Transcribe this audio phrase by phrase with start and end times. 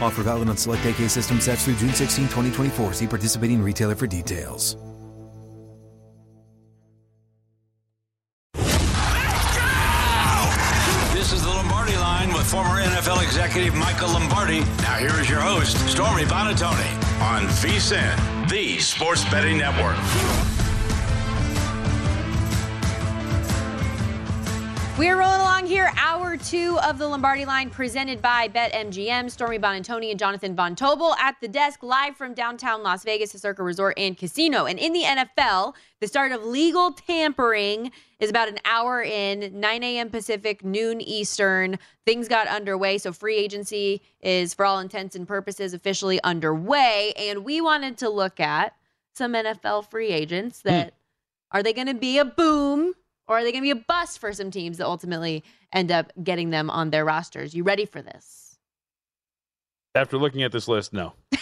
[0.00, 2.94] Offer valid on select AK system sets through June 16, 2024.
[2.94, 4.76] See participating retailer for details.
[11.12, 14.60] This is the Lombardi line with former NFL executive Michael Lombardi.
[14.60, 19.96] Now here is your host, Stormy Buonantony, on VSIN, the Sports Betting Network.
[25.00, 29.30] We're rolling along here, hour two of the Lombardi line presented by BetMGM.
[29.30, 33.38] Stormy Buonantony and Jonathan Von Tobel at the desk, live from downtown Las Vegas, the
[33.38, 34.66] Circa Resort and Casino.
[34.66, 39.82] And in the NFL, the start of legal tampering is about an hour in, 9
[39.82, 40.10] a.m.
[40.10, 41.78] Pacific, noon Eastern.
[42.04, 42.98] Things got underway.
[42.98, 47.14] So free agency is, for all intents and purposes, officially underway.
[47.16, 48.74] And we wanted to look at
[49.14, 50.68] some NFL free agents hmm.
[50.68, 50.92] that
[51.52, 52.92] are they going to be a boom?
[53.30, 56.12] Or are they going to be a bust for some teams that ultimately end up
[56.22, 57.54] getting them on their rosters?
[57.54, 58.58] You ready for this?
[59.94, 61.14] After looking at this list, no.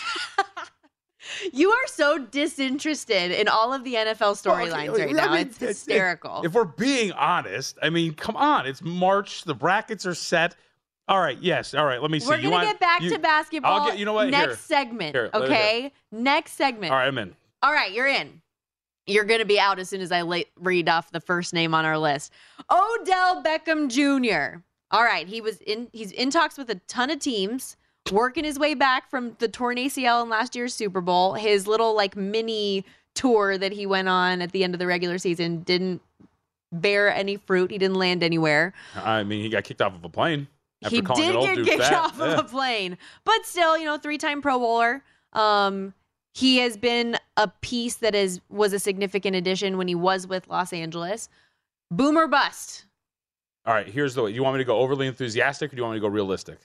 [1.53, 5.33] You are so disinterested in all of the NFL storylines okay, right I now.
[5.35, 6.43] mean, it's hysterical.
[6.45, 8.67] If we're being honest, I mean, come on.
[8.67, 9.45] It's March.
[9.45, 10.57] The brackets are set.
[11.07, 11.39] All right.
[11.39, 11.75] Yes.
[11.75, 12.03] All right.
[12.03, 12.27] Let me see.
[12.27, 13.99] We're going to want- get back you- to basketball I'll get.
[13.99, 14.31] You know what?
[14.31, 14.57] next Here.
[14.57, 15.15] segment.
[15.15, 15.93] Here, okay?
[16.11, 16.93] Next segment.
[16.93, 17.07] All right.
[17.07, 17.37] I'm in.
[17.63, 18.41] All right, you're in.
[19.09, 21.75] You're going to be out as soon as I la- read off the first name
[21.75, 22.33] on our list.
[22.71, 24.61] Odell Beckham Jr.
[24.91, 27.77] All right, he was in he's in talks with a ton of teams,
[28.13, 31.35] working his way back from the torn ACL in last year's Super Bowl.
[31.35, 35.19] His little like mini tour that he went on at the end of the regular
[35.19, 36.01] season didn't
[36.73, 37.71] bear any fruit.
[37.71, 38.73] He didn't land anywhere.
[38.95, 40.47] I mean, he got kicked off of a plane.
[40.83, 41.93] After he did get kicked fat.
[41.95, 42.35] off Yeah.
[42.35, 45.03] of a plane, but still, you know, three-time Pro Bowler.
[45.33, 45.93] Um,
[46.35, 50.49] he has been a piece that is was a significant addition when he was with
[50.49, 51.29] Los Angeles.
[51.91, 52.85] Boomer bust.
[53.67, 53.87] All right.
[53.87, 54.31] Here's the way.
[54.31, 56.59] You want me to go overly enthusiastic, or do you want me to go realistic?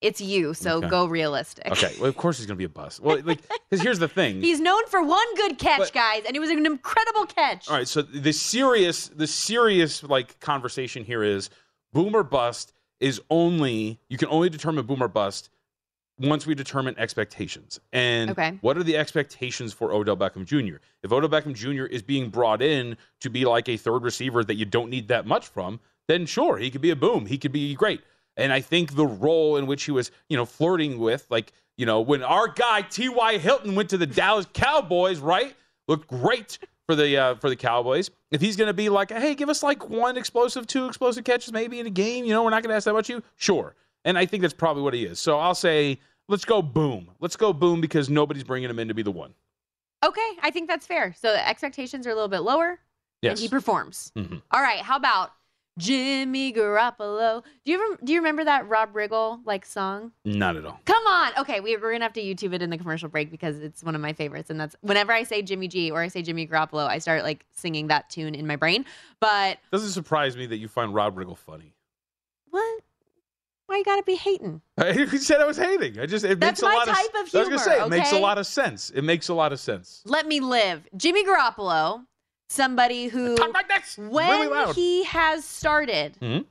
[0.00, 0.88] It's you, so Okay.
[0.88, 1.66] go realistic.
[1.72, 1.92] Okay.
[1.98, 3.00] Well, of course he's gonna be a bust.
[3.00, 4.40] Well, like, because here's the thing.
[4.42, 7.68] He's known for one good catch, But- guys, and it was an incredible catch.
[7.68, 11.50] All right, so the serious, the serious like conversation here is
[11.92, 15.50] boomer bust is only you can only determine boomer bust
[16.20, 17.80] once we determine expectations.
[17.92, 18.58] And Okay.
[18.60, 20.76] what are the expectations for Odell Beckham Jr.?
[21.02, 21.84] If Odell Beckham Jr.
[21.84, 25.26] is being brought in to be like a third receiver that you don't need that
[25.26, 27.26] much from, then sure, he could be a boom.
[27.26, 28.00] He could be great.
[28.36, 31.86] And I think the role in which he was, you know, flirting with, like, you
[31.86, 33.38] know, when our guy T.Y.
[33.38, 35.54] Hilton went to the Dallas Cowboys, right?
[35.88, 38.10] Looked great for the uh, for the Cowboys.
[38.30, 41.52] If he's going to be like, hey, give us like one explosive, two explosive catches
[41.52, 43.22] maybe in a game, you know, we're not going to ask that much you.
[43.36, 43.74] Sure.
[44.08, 45.18] And I think that's probably what he is.
[45.18, 47.10] So I'll say, let's go boom.
[47.20, 49.34] Let's go boom because nobody's bringing him in to be the one.
[50.02, 51.14] Okay, I think that's fair.
[51.18, 52.78] So the expectations are a little bit lower,
[53.20, 53.32] Yes.
[53.32, 54.10] and he performs.
[54.16, 54.40] Mhm.
[54.50, 55.32] All right, how about
[55.78, 57.44] Jimmy Garoppolo.
[57.64, 60.10] Do you ever, do you remember that Rob Riggle like song?
[60.24, 60.80] Not at all.
[60.86, 61.32] Come on.
[61.38, 63.94] Okay, we, we're gonna have to YouTube it in the commercial break because it's one
[63.94, 66.86] of my favorites, and that's whenever I say Jimmy G or I say Jimmy Garoppolo,
[66.88, 68.86] I start like singing that tune in my brain.
[69.20, 71.74] But Doesn't surprise me that you find Rob Riggle funny.
[72.50, 72.80] what?
[73.68, 74.62] Why you gotta be hating?
[74.78, 76.00] I said I was hating.
[76.00, 77.28] I just it That's makes a my lot type of.
[77.28, 78.88] of I was gonna say it makes a lot of sense.
[78.90, 80.00] It makes a lot of sense.
[80.06, 80.88] Let me live.
[80.96, 82.06] Jimmy Garoppolo,
[82.48, 83.54] somebody who like
[83.98, 86.46] when really he has started Mhm.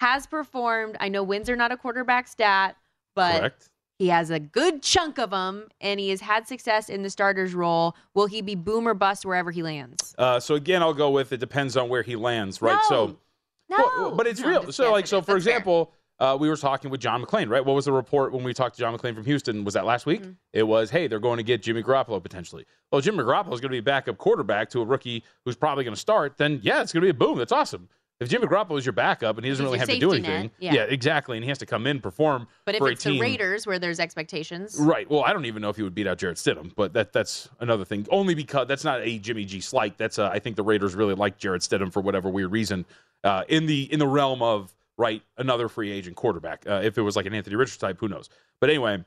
[0.00, 0.96] has performed.
[1.00, 2.76] I know wins are not a quarterback stat,
[3.16, 3.68] but Correct.
[3.98, 7.52] he has a good chunk of them, and he has had success in the starter's
[7.52, 7.96] role.
[8.14, 10.14] Will he be boom or bust wherever he lands?
[10.16, 12.74] Uh, so again, I'll go with it depends on where he lands, right?
[12.74, 12.88] No.
[12.88, 13.16] So,
[13.68, 14.72] No, Well, but it's No, real.
[14.72, 15.54] So, like, so for That's fair.
[16.20, 17.64] Uh, we were talking with John McClain, right?
[17.64, 19.64] What was the report when we talked to John McClain from Houston?
[19.64, 20.20] Was that last week?
[20.20, 20.32] Mm-hmm.
[20.52, 22.66] It was, hey, they're going to get Jimmy Garoppolo potentially.
[22.92, 25.82] Well, Jimmy Garoppolo is going to be a backup quarterback to a rookie who's probably
[25.82, 26.36] going to start.
[26.36, 27.38] Then, yeah, it's going to be a boom.
[27.38, 27.88] That's awesome.
[28.20, 30.50] If Jimmy Garoppolo is your backup and he doesn't He's really have to do anything,
[30.58, 30.82] yeah.
[30.82, 33.18] exactly, and he has to come in perform But if a it's the.
[33.18, 35.10] Raiders where there's expectations, Right.
[35.10, 37.48] Well, I don't even know if he would beat out Jarrett Stidham, but that that's
[37.60, 38.06] another thing.
[38.10, 39.96] Only because that's not a Jimmy G slight.
[39.96, 42.84] That's uh, I think the Raiders really like Jarrett Stidham for whatever weird reason.
[43.24, 46.64] Uh, in the in the realm of right another free agent quarterback.
[46.66, 48.28] Uh, if it was like an Anthony Richards type, who knows?
[48.60, 49.02] But anyway,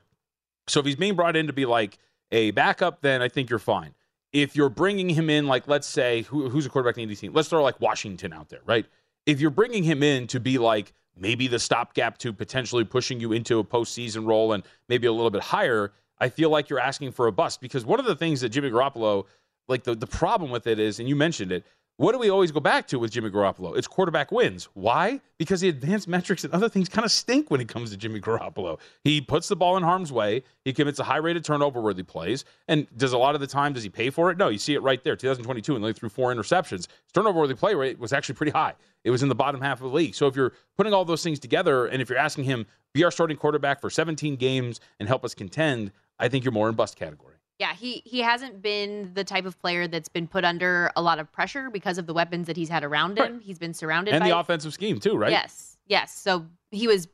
[0.66, 1.98] so if he's being brought in to be like
[2.32, 3.94] a backup, then I think you're fine.
[4.32, 7.32] If you're bringing him in, like let's say who, who's a quarterback in the team,
[7.32, 8.84] let's throw like Washington out there, right?
[9.24, 13.32] If you're bringing him in to be like maybe the stopgap to potentially pushing you
[13.32, 17.12] into a postseason role and maybe a little bit higher, I feel like you're asking
[17.12, 19.26] for a bust because one of the things that Jimmy Garoppolo,
[19.68, 21.64] like the, the problem with it is, and you mentioned it,
[21.96, 23.76] what do we always go back to with Jimmy Garoppolo?
[23.76, 24.68] It's quarterback wins.
[24.74, 25.20] Why?
[25.38, 28.20] Because the advanced metrics and other things kind of stink when it comes to Jimmy
[28.20, 28.80] Garoppolo.
[29.04, 30.42] He puts the ball in harm's way.
[30.64, 32.44] He commits a high rate of turnover worthy plays.
[32.66, 34.38] And does a lot of the time, does he pay for it?
[34.38, 35.14] No, you see it right there.
[35.14, 36.70] 2022, and they threw four interceptions.
[36.72, 38.74] His turnover worthy play rate was actually pretty high.
[39.04, 40.16] It was in the bottom half of the league.
[40.16, 43.12] So if you're putting all those things together, and if you're asking him, be our
[43.12, 46.96] starting quarterback for 17 games and help us contend, I think you're more in bust
[46.96, 47.33] category.
[47.58, 51.18] Yeah, he he hasn't been the type of player that's been put under a lot
[51.18, 53.40] of pressure because of the weapons that he's had around him.
[53.40, 55.30] He's been surrounded And by the offensive scheme, too, right?
[55.30, 56.16] Yes, yes.
[56.16, 57.06] So he was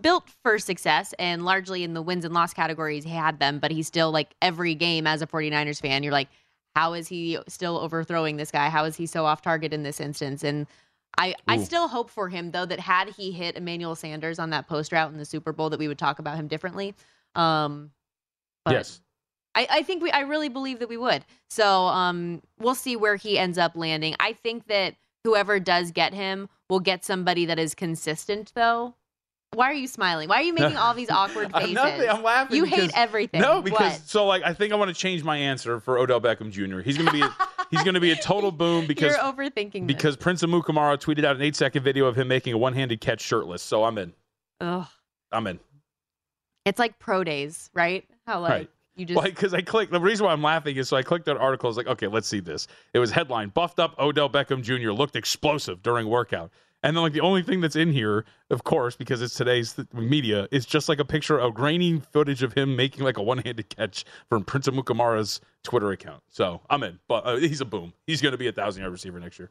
[0.00, 3.58] built for success, and largely in the wins and loss categories, he had them.
[3.58, 6.28] But he's still like every game as a 49ers fan, you're like,
[6.76, 8.68] how is he still overthrowing this guy?
[8.68, 10.44] How is he so off target in this instance?
[10.44, 10.66] And
[11.18, 14.68] I, I still hope for him though that had he hit Emmanuel Sanders on that
[14.68, 16.94] post route in the Super Bowl, that we would talk about him differently.
[17.34, 17.90] Um,
[18.64, 19.00] but yes.
[19.56, 21.24] I, I think we I really believe that we would.
[21.50, 24.14] So um we'll see where he ends up landing.
[24.20, 24.94] I think that
[25.24, 28.94] whoever does get him will get somebody that is consistent though.
[29.54, 30.28] Why are you smiling?
[30.28, 31.72] Why are you making all these awkward faces?
[31.72, 32.08] nothing.
[32.08, 32.56] I'm laughing.
[32.56, 33.40] You hate everything.
[33.40, 34.00] No, because What?
[34.08, 36.80] so like I think I want to change my answer for Odell Beckham Jr.
[36.80, 37.34] He's gonna be a,
[37.70, 39.96] he's gonna be a total boom because you're overthinking this.
[39.96, 43.00] because Prince Amukamara tweeted out an eight second video of him making a one handed
[43.00, 43.62] catch shirtless.
[43.62, 44.12] So I'm in.
[44.60, 44.86] Ugh.
[45.32, 45.60] I'm in.
[46.66, 48.04] It's like pro days, right?
[48.26, 48.70] How like Right.
[48.96, 49.92] You just Well, because I clicked.
[49.92, 51.68] The reason why I'm laughing is so I clicked that article.
[51.68, 52.66] I was like, okay, let's see this.
[52.94, 54.90] It was headline: Buffed up Odell Beckham Jr.
[54.90, 56.50] looked explosive during workout.
[56.82, 60.46] And then, like, the only thing that's in here, of course, because it's today's media,
[60.52, 64.04] is just like a picture of grainy footage of him making like a one-handed catch
[64.28, 66.22] from Prince Amukamara's Twitter account.
[66.28, 67.92] So I'm in, but uh, he's a boom.
[68.06, 69.50] He's going to be a thousand-yard receiver next year.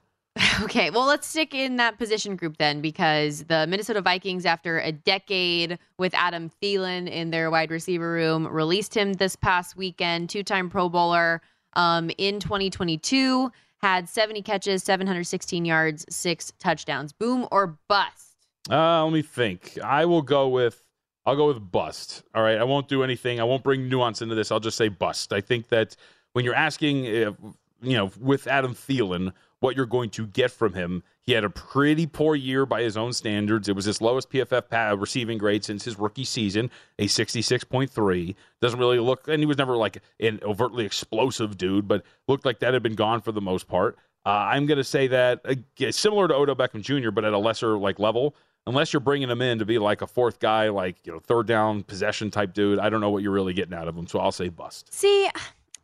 [0.63, 4.91] Okay, well, let's stick in that position group then, because the Minnesota Vikings, after a
[4.91, 10.29] decade with Adam Thielen in their wide receiver room, released him this past weekend.
[10.29, 11.41] Two time Pro Bowler
[11.73, 17.11] um, in 2022, had 70 catches, 716 yards, six touchdowns.
[17.11, 18.37] Boom or bust?
[18.69, 19.77] Uh, let me think.
[19.83, 20.85] I will go with
[21.25, 22.23] I'll go with bust.
[22.33, 22.57] All right.
[22.57, 23.39] I won't do anything.
[23.39, 24.51] I won't bring nuance into this.
[24.51, 25.33] I'll just say bust.
[25.33, 25.95] I think that
[26.33, 27.33] when you're asking, if,
[27.81, 29.33] you know, with Adam Thielen,
[29.65, 32.95] what you're going to get from him, he had a pretty poor year by his
[32.95, 33.67] own standards.
[33.67, 36.69] It was his lowest PFF receiving grade since his rookie season,
[36.99, 38.35] a 66.3.
[38.61, 42.59] Doesn't really look, and he was never like an overtly explosive dude, but looked like
[42.59, 43.97] that had been gone for the most part.
[44.23, 47.39] Uh, I'm going to say that uh, similar to Odell Beckham Jr., but at a
[47.39, 48.35] lesser like level.
[48.67, 51.45] Unless you're bringing him in to be like a fourth guy, like you know, third
[51.45, 54.07] down possession type dude, I don't know what you're really getting out of him.
[54.07, 54.91] So I'll say bust.
[54.91, 55.29] See,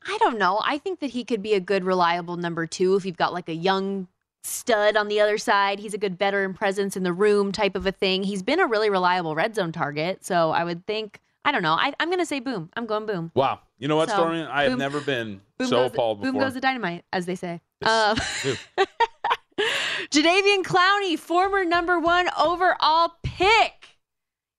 [0.08, 0.62] I don't know.
[0.64, 3.50] I think that he could be a good, reliable number two if you've got like
[3.50, 4.08] a young
[4.44, 5.80] stud on the other side.
[5.80, 8.24] He's a good veteran presence in the room type of a thing.
[8.24, 10.26] He's been a really reliable red zone target.
[10.26, 11.74] So I would think, I don't know.
[11.74, 12.70] I, I'm going to say boom.
[12.76, 13.32] I'm going boom.
[13.36, 14.42] Wow, you know what, So, Stormy?
[14.42, 17.62] I have never been Boom so goes, appalled boom goes the dynamite, as they say.
[17.84, 18.18] Um,
[20.10, 23.98] Jadeveon Clowney, former number one overall pick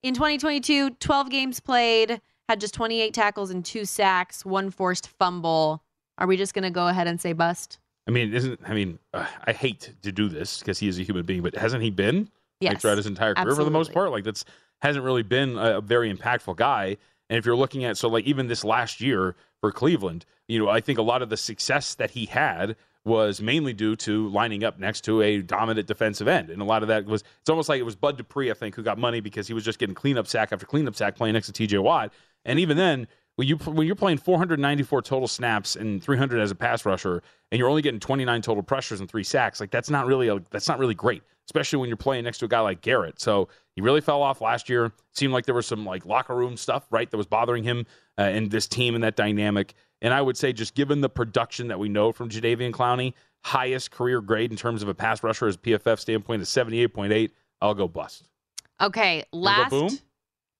[0.03, 2.21] in 2022, 12 games played,
[2.53, 5.83] had just 28 tackles and two sacks, one forced fumble.
[6.19, 7.79] Are we just going to go ahead and say bust?
[8.07, 11.03] I mean, isn't I mean, uh, I hate to do this because he is a
[11.03, 12.29] human being, but hasn't he been
[12.61, 12.73] Yes.
[12.73, 14.11] like throughout his entire career for the most part?
[14.11, 14.45] Like that's
[14.83, 16.99] hasn't really been a very impactful guy.
[17.31, 20.69] And if you're looking at so like even this last year for Cleveland, you know,
[20.69, 24.63] I think a lot of the success that he had was mainly due to lining
[24.63, 26.51] up next to a dominant defensive end.
[26.51, 28.75] And a lot of that was it's almost like it was Bud Dupree, I think,
[28.75, 31.51] who got money because he was just getting cleanup sack after cleanup sack playing next
[31.51, 32.13] to TJ Watt.
[32.45, 36.55] And even then, when you when you're playing 494 total snaps and 300 as a
[36.55, 40.07] pass rusher, and you're only getting 29 total pressures and three sacks, like that's not
[40.07, 42.83] really a, that's not really great, especially when you're playing next to a guy like
[42.83, 43.21] Garrett.
[43.21, 44.93] So he really fell off last year.
[45.15, 47.87] Seemed like there was some like locker room stuff, right, that was bothering him
[48.19, 49.75] uh, and this team and that dynamic.
[50.03, 53.91] And I would say, just given the production that we know from Jadeveon Clowney, highest
[53.91, 57.31] career grade in terms of a pass rusher as PFF standpoint is 78.8.
[57.63, 58.29] I'll go bust.
[58.81, 59.71] Okay, last.
[59.71, 59.91] boom?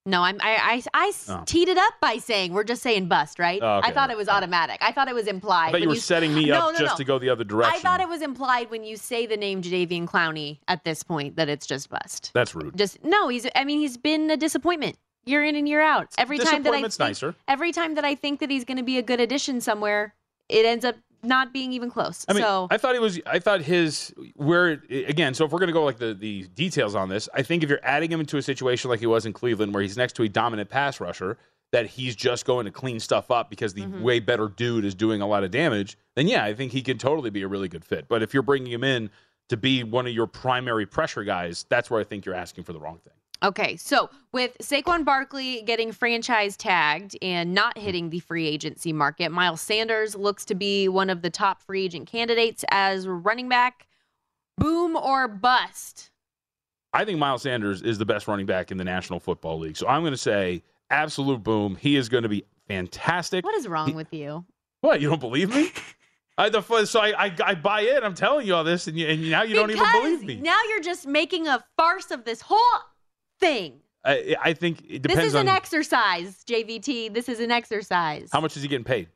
[0.05, 1.43] No, I'm I I, I s- Oh.
[1.47, 3.61] teed it up by saying we're just saying bust, right?
[3.63, 3.89] Oh, okay.
[3.89, 4.79] I thought it was automatic.
[4.81, 5.69] I thought it was implied.
[5.69, 6.97] I thought you were s- setting me No, up no, just no.
[6.97, 7.75] to go the other direction.
[7.77, 11.37] I thought it was implied when you say the name Jadeveon Clowney at this point
[11.37, 12.33] that it's just bust.
[12.35, 12.77] That's rude.
[12.77, 13.47] Just no, he's.
[13.55, 16.09] I mean, he's been a disappointment year in and year out.
[16.19, 17.35] Every time that I think, nicer.
[17.49, 20.15] every time that I think that he's going to be a good addition somewhere,
[20.49, 22.25] it ends up not being even close.
[22.29, 23.21] I mean, so I thought he was.
[23.27, 25.35] I thought his where again.
[25.35, 27.81] So if we're gonna go like the the details on this, I think if you're
[27.85, 30.29] adding him into a situation like he was in Cleveland, where he's next to a
[30.29, 31.39] dominant pass rusher,
[31.71, 34.03] that he's just going to clean stuff up because the Mm-hmm.
[34.03, 36.99] way better dude is doing a lot of damage, then yeah, I think he can
[36.99, 38.09] totally be a really good fit.
[38.09, 39.09] But if you're bringing him in
[39.49, 42.73] to be one of your primary pressure guys, that's where I think you're asking for
[42.73, 43.13] the wrong thing.
[43.43, 47.83] Okay, so with Saquon Barkley getting franchise tagged and not mm.
[47.83, 51.85] hitting the free agency market, Miles Sanders looks to be one of the top free
[51.85, 53.89] agent candidates as running back.
[54.59, 56.11] Boom or bust?
[56.93, 59.77] I think Miles Sanders is the best running back in the National Football League.
[59.77, 61.75] So I'm going to say absolute boom.
[61.75, 63.45] He is going to be fantastic.
[63.45, 64.45] What is wrong He- with you?
[64.83, 65.01] What?
[65.01, 65.73] You don't believe me?
[66.39, 68.03] I, the, so I, I, I buy it.
[68.03, 70.37] I'm telling you all this, and, you, and now you don't even believe me.
[70.37, 72.81] Now you're just making a farce of this whole
[73.43, 73.81] thing.
[74.05, 77.15] I, I think it This is on an exercise, JVT.
[77.15, 78.31] This is an exercise.
[78.33, 79.09] how much is he getting paid.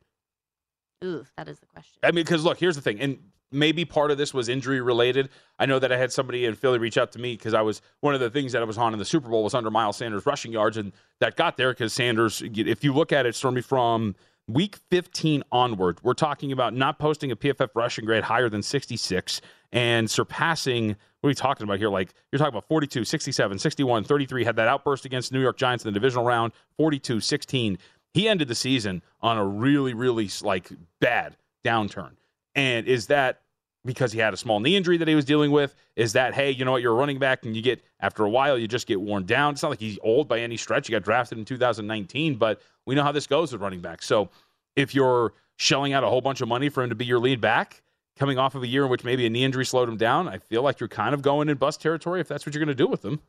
[1.03, 1.99] Ooh, that is the question.
[2.03, 3.19] I mean, because look, here's the thing, and
[3.51, 5.29] maybe part of this was injury related.
[5.59, 7.81] I know that I had somebody in Philly reach out to me because I was
[8.01, 9.97] one of the things that I was on in the Super Bowl was under Miles
[9.97, 12.41] Sanders rushing yards, and that got there because Sanders.
[12.43, 14.15] If you look at it, Stormy from
[14.47, 19.41] week 15 onward, we're talking about not posting a PFF rushing grade higher than 66
[19.71, 20.89] and surpassing.
[21.19, 21.89] What are we talking about here?
[21.89, 24.43] Like you're talking about 42, 67, 61, 33.
[24.43, 26.53] Had that outburst against New York Giants in the divisional round.
[26.77, 27.77] 42, 16.
[28.13, 30.69] He ended the season on a really, really like
[31.01, 32.11] bad downturn.
[32.55, 33.41] And is that
[33.87, 35.73] because he had a small knee injury that he was dealing with?
[35.95, 38.29] Is that, hey, you know what, you're a running back and you get, after a
[38.29, 39.53] while, you just get worn down?
[39.53, 40.87] It's not like he's old by any stretch.
[40.87, 44.05] He got drafted in 2019, but we know how this goes with running backs.
[44.05, 44.29] So
[44.75, 47.41] if you're shelling out a whole bunch of money for him to be your lead
[47.41, 47.81] back,
[48.15, 50.37] coming off of a year in which maybe a knee injury slowed him down, I
[50.37, 52.83] feel like you're kind of going in bust territory if that's what you're going to
[52.83, 53.19] do with him.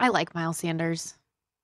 [0.00, 1.14] I like Miles Sanders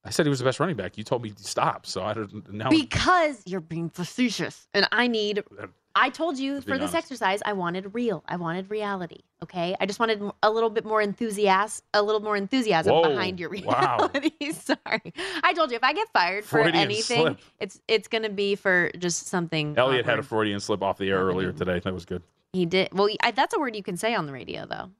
[0.04, 0.98] I said he was the best running back.
[0.98, 2.68] You told me to stop, so I don't now.
[2.68, 5.42] because you're being facetious, and I need.
[5.58, 6.94] Uh, I told you for be this honest.
[6.94, 8.24] exercise, I wanted real.
[8.26, 9.20] I wanted reality.
[9.42, 13.38] Okay, I just wanted a little bit more enthusiasm, a little more enthusiasm Whoa, behind
[13.38, 14.10] your wow.
[14.12, 14.52] reality.
[14.52, 17.38] Sorry, I told you if I get fired for anything, slip.
[17.60, 19.76] it's it's gonna be for just something.
[19.76, 20.22] Elliot had a.
[20.22, 21.78] Freudian slip off the air earlier today.
[21.78, 22.22] That was good.
[22.52, 22.88] He did.
[22.92, 24.90] Well, I, that's a word you can say on the radio, though.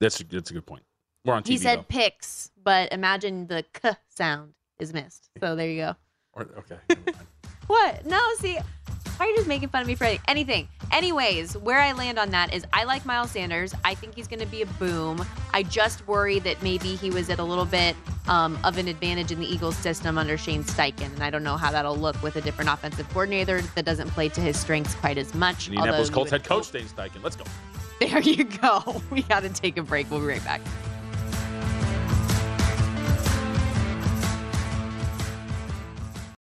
[0.00, 0.84] That's a, that's a good point.
[1.24, 1.48] We're on TV.
[1.48, 1.84] he said though.
[1.88, 5.30] picks, but imagine the k sound is missed.
[5.40, 5.96] So there you go.
[6.34, 7.12] Or- okay.
[7.66, 8.04] What?
[8.04, 8.58] No, see,
[9.44, 10.68] why are you just making fun of me for anything?
[10.90, 13.74] Anyways, where I land on that is I like Miles Sanders.
[13.84, 15.24] I think he's going to be a boom.
[15.52, 17.96] I just worry that maybe he was at a little bit
[18.28, 21.12] um, of an advantage in the Eagles system under Shane Steichen.
[21.12, 24.28] And I don't know how that'll look with a different offensive coordinator that doesn't play
[24.30, 25.68] to his strengths quite as much.
[25.68, 27.22] Indianapolis Colts head coach Dane Steichen.
[27.22, 27.44] Let's go.
[28.00, 29.00] There you go.
[29.10, 30.10] We got to take a break.
[30.10, 30.60] We'll be right back.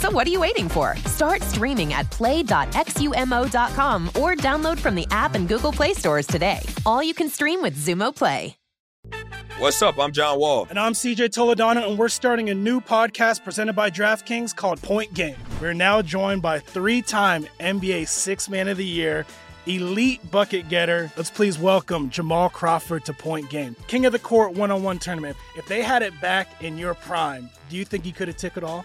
[0.00, 0.94] So what are you waiting for?
[1.06, 6.60] Start streaming at play.xumo.com or download from the app and Google Play stores today.
[6.84, 8.56] All you can stream with Xumo Play.
[9.58, 9.98] What's up?
[9.98, 10.66] I'm John Wall.
[10.68, 15.14] And I'm CJ Toledano, and we're starting a new podcast presented by DraftKings called Point
[15.14, 15.36] Game.
[15.62, 19.24] We're now joined by three time NBA Six Man of the Year,
[19.66, 21.10] elite bucket getter.
[21.16, 23.74] Let's please welcome Jamal Crawford to Point Game.
[23.86, 25.38] King of the Court one on one tournament.
[25.56, 28.58] If they had it back in your prime, do you think you could have took
[28.58, 28.84] it all?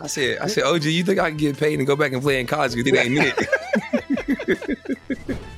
[0.00, 2.22] I said, I said, OG, you think I can get paid and go back and
[2.22, 3.48] play in college because it ain't it?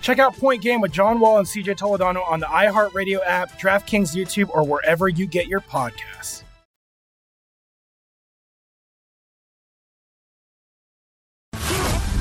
[0.01, 4.15] Check out Point Game with John Wall and CJ Toledano on the iHeartRadio app, DraftKings
[4.15, 6.43] YouTube, or wherever you get your podcasts.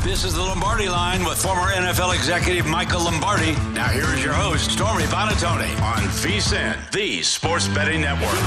[0.04, 3.54] This is the Lombardi line with former NFL executive Michael Lombardi.
[3.74, 8.40] Now here is your host, Stormy Buonantony on VSIN, the Sports Betting Network.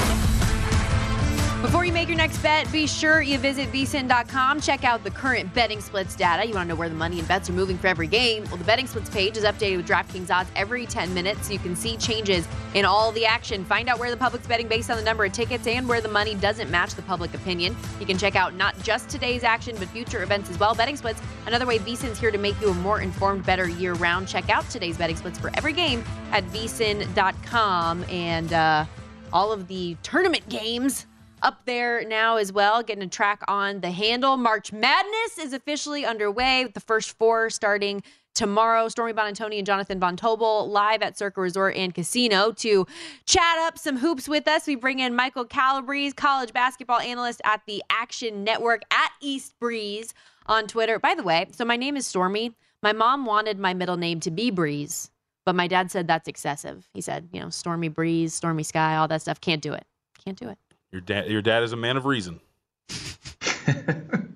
[1.61, 4.61] Before you make your next bet, be sure you visit vsin.com.
[4.61, 6.47] Check out the current betting splits data.
[6.47, 8.45] You want to know where the money and bets are moving for every game?
[8.45, 11.59] Well, the betting splits page is updated with DraftKings odds every 10 minutes so you
[11.59, 13.65] can see changes in all the action.
[13.65, 16.07] Find out where the public's betting based on the number of tickets and where the
[16.07, 17.75] money doesn't match the public opinion.
[17.99, 20.73] You can check out not just today's action, but future events as well.
[20.73, 24.29] Betting splits, another way VSIN's here to make you a more informed, better year round.
[24.29, 28.85] Check out today's betting splits for every game at vsin.com and uh,
[29.33, 31.05] all of the tournament games
[31.41, 34.37] up there now as well, getting a track on the handle.
[34.37, 38.03] March Madness is officially underway with the first four starting
[38.35, 38.87] tomorrow.
[38.87, 42.87] Stormy Buonantony and Jonathan Von Tobel live at Circa Resort and Casino to
[43.25, 44.67] chat up some hoops with us.
[44.67, 50.13] We bring in Michael Calabrese, college basketball analyst at the Action Network at East Breeze
[50.45, 50.99] on Twitter.
[50.99, 52.53] By the way, so my name is Stormy.
[52.81, 55.11] My mom wanted my middle name to be Breeze,
[55.45, 56.87] but my dad said that's excessive.
[56.93, 59.41] He said, you know, Stormy Breeze, Stormy Sky, all that stuff.
[59.41, 59.85] Can't do it.
[60.23, 60.57] Can't do it.
[60.91, 62.39] Your dad, your dad is a man of reason.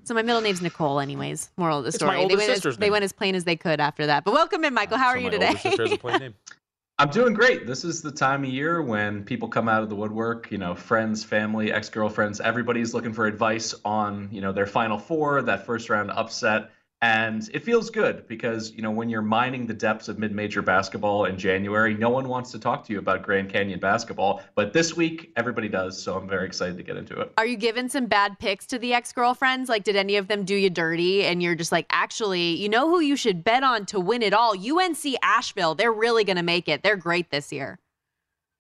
[0.04, 1.50] so my middle name's Nicole, anyways.
[1.58, 2.18] Moral of the It's story.
[2.18, 4.24] my older they, went as, sister's they went as plain as they could after that.
[4.24, 4.98] But welcome in, Michael.
[4.98, 5.48] How are So you my today?
[5.48, 6.34] older sister has a plain name.
[7.00, 7.66] I'm doing great.
[7.66, 10.76] This is the time of year when people come out of the woodwork, you know,
[10.76, 15.90] friends, family, ex-girlfriends, everybody's looking for advice on, you know, their final four, that first
[15.90, 16.70] round upset.
[17.04, 21.26] And it feels good because, you know, when you're mining the depths of mid-major basketball
[21.26, 24.42] in January, no one wants to talk to you about Grand Canyon basketball.
[24.56, 26.02] But this week, everybody does.
[26.02, 27.34] So I'm very excited to get into it.
[27.38, 29.68] Are you giving some bad picks to the ex girlfriends?
[29.68, 31.26] Like, did any of them do you dirty?
[31.26, 34.34] And you're just like, actually, you know who you should bet on to win it
[34.34, 34.54] all?
[34.54, 35.76] UNC Asheville.
[35.76, 36.84] They're really going to make it.
[36.84, 37.80] They're great this year.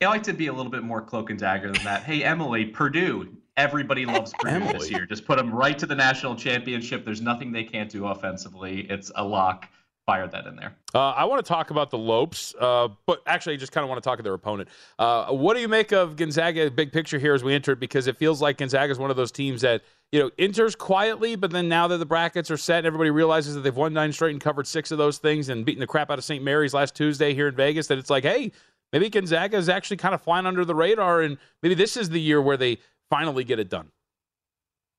[0.01, 2.03] I like to be a little bit more cloak and dagger than that.
[2.03, 3.37] Hey, Emily, Purdue.
[3.57, 5.05] Everybody loves Purdue this year.
[5.05, 7.05] Just put them right to the national championship.
[7.05, 8.87] There's nothing they can't do offensively.
[8.89, 9.69] It's a lock.
[10.05, 10.75] Fire that in there.
[10.93, 13.89] Uh, I want to talk about the Lopes, uh, but actually, I just kind of
[13.89, 14.67] want to talk to their opponent.
[14.99, 16.69] Uh, what do you make of Gonzaga?
[16.69, 19.15] Big picture here as we enter it, because it feels like Gonzaga is one of
[19.15, 22.85] those teams that you know enters quietly, but then now that the brackets are set,
[22.85, 25.79] everybody realizes that they've won nine straight and covered six of those things, and beaten
[25.79, 26.43] the crap out of St.
[26.43, 27.87] Mary's last Tuesday here in Vegas.
[27.87, 28.51] That it's like, hey,
[28.91, 32.19] maybe Gonzaga is actually kind of flying under the radar, and maybe this is the
[32.19, 32.77] year where they
[33.13, 33.89] finally get it done.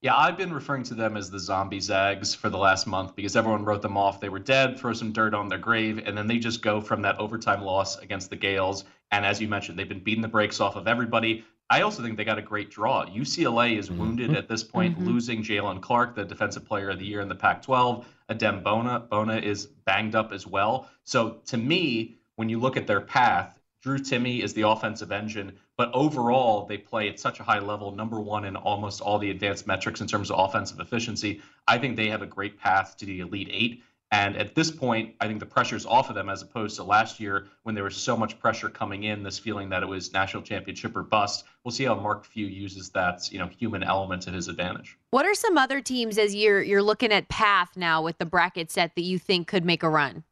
[0.01, 3.35] Yeah, I've been referring to them as the zombie Zags for the last month because
[3.35, 4.21] everyone wrote them off.
[4.21, 7.03] They were dead, throw some dirt on their grave, and then they just go from
[7.03, 8.85] that overtime loss against the Gales.
[9.11, 11.45] And as you mentioned, they've been beating the brakes off of everybody.
[11.71, 13.05] I also think they got a great draw.
[13.07, 13.99] UCLA is mm-hmm.
[13.99, 15.09] wounded at this point, mm-hmm.
[15.09, 18.05] losing Jaylen Clark, the Defensive Player of the Year in the Pac-12.
[18.31, 20.89] Adem Bona, Bona is banged up as well.
[21.03, 25.59] So to me, when you look at their path, Drew Timme is the offensive engine,
[25.77, 29.31] but overall they play at such a high level, number one in almost all the
[29.31, 31.41] advanced metrics in terms of offensive efficiency.
[31.67, 33.83] I think they have a great path to the Elite Eight.
[34.11, 37.19] And at this point, I think the pressure's off of them as opposed to last
[37.19, 40.45] year when there was so much pressure coming in, this feeling that it was national
[40.45, 41.45] championship or bust.
[41.65, 44.97] We'll see how Mark Few uses that, you know, human element to his advantage.
[45.11, 48.71] What are some other teams as you're you're looking at path now with the bracket
[48.71, 50.23] set that you think could make a run?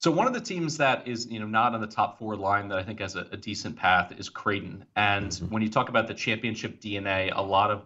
[0.00, 2.68] So one of the teams that is, you know, not on the top four line
[2.68, 4.84] that I think has a, a decent path is Creighton.
[4.96, 5.46] And mm-hmm.
[5.46, 7.82] when you talk about the championship DNA, a lot of,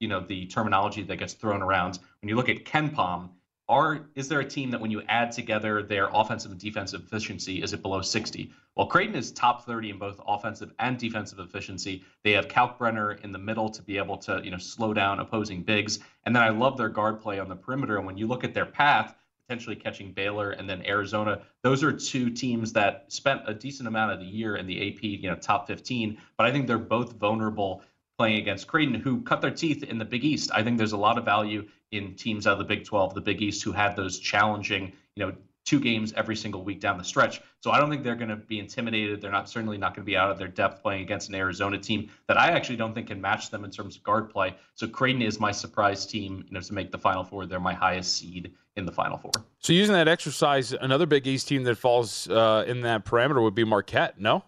[0.00, 1.98] you know, the terminology that gets thrown around.
[2.20, 3.30] When you look at KenPom,
[3.70, 7.62] are is there a team that when you add together their offensive and defensive efficiency
[7.62, 12.02] is it below 60 well creighton is top 30 in both offensive and defensive efficiency
[12.24, 15.62] they have kalkbrenner in the middle to be able to you know slow down opposing
[15.62, 18.42] bigs and then i love their guard play on the perimeter and when you look
[18.42, 19.14] at their path
[19.50, 24.12] potentially catching baylor and then arizona those are two teams that spent a decent amount
[24.12, 27.14] of the year in the ap you know top 15 but i think they're both
[27.14, 27.82] vulnerable
[28.16, 30.50] playing against Creighton, who cut their teeth in the Big East.
[30.52, 33.20] I think there's a lot of value in teams out of the Big 12, the
[33.22, 35.32] Big East, who had those challenging, you know,
[35.64, 37.40] two games every single week down the stretch.
[37.60, 39.20] So I don't think they're going to be intimidated.
[39.20, 41.78] They're not certainly not going to be out of their depth playing against an Arizona
[41.78, 44.54] team that I actually don't think can match them in terms of guard play.
[44.74, 47.46] So Creighton is my surprise team, you know, to make the Final Four.
[47.46, 49.32] They're my highest seed in the Final Four.
[49.58, 53.54] So using that exercise, another Big East team that falls uh, in that parameter would
[53.54, 54.18] be Marquette.
[54.18, 54.44] No.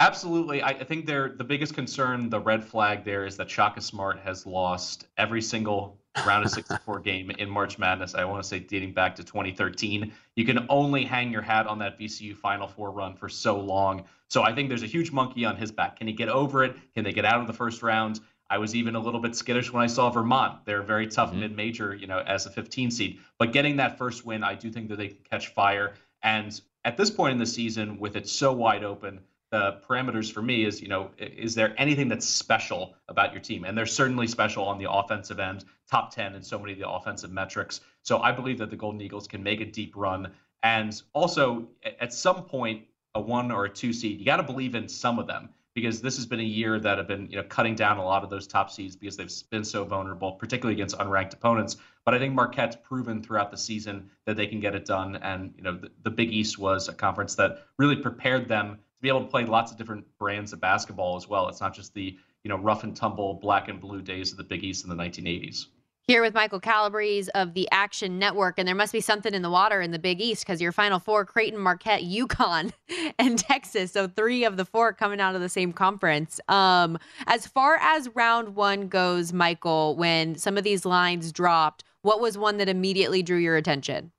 [0.00, 0.62] Absolutely.
[0.62, 4.46] I, think they're the biggest concern, the red flag there is that Shaka Smart has
[4.46, 8.14] lost every single round of 64 game in March Madness.
[8.14, 10.12] I want to say dating back to 2013.
[10.36, 14.04] You can only hang your hat on that VCU Final Four run for so long.
[14.28, 15.96] So I think there's a huge monkey on his back.
[15.98, 16.76] Can he get over it?
[16.94, 18.20] Can they get out of the first round?
[18.50, 20.64] I was even a little bit skittish when I saw Vermont.
[20.64, 21.40] They're a very tough mm-hmm.
[21.40, 23.20] mid-major, you know, as a 15 seed.
[23.38, 25.94] But getting that first win, I do think that they can catch fire.
[26.22, 30.42] And at this point in the season, with it so wide open, the parameters for
[30.42, 33.64] me is, you know, is there anything that's special about your team?
[33.64, 36.88] And they're certainly special on the offensive end, top 10 in so many of the
[36.88, 37.80] offensive metrics.
[38.02, 40.32] So I believe that the Golden Eagles can make a deep run.
[40.62, 41.68] And also,
[42.00, 45.18] at some point, a one or a two seed, you got to believe in some
[45.18, 47.98] of them because this has been a year that have been, you know, cutting down
[47.98, 51.76] a lot of those top seeds because they've been so vulnerable, particularly against unranked opponents.
[52.04, 55.16] But I think Marquette's proven throughout the season that they can get it done.
[55.16, 59.02] And, you know, the, the Big East was a conference that really prepared them to
[59.02, 61.48] be able to play lots of different brands of basketball as well.
[61.48, 64.44] It's not just the you know rough and tumble black and blue days of the
[64.44, 65.66] Big East in the 1980s.
[66.08, 69.50] Here with Michael Calabrese of the Action Network, and there must be something in the
[69.50, 72.72] water in the Big East because your Final Four: Creighton, Marquette, UConn,
[73.18, 73.92] and Texas.
[73.92, 76.40] So three of the four coming out of the same conference.
[76.48, 82.22] Um, as far as round one goes, Michael, when some of these lines dropped, what
[82.22, 84.10] was one that immediately drew your attention?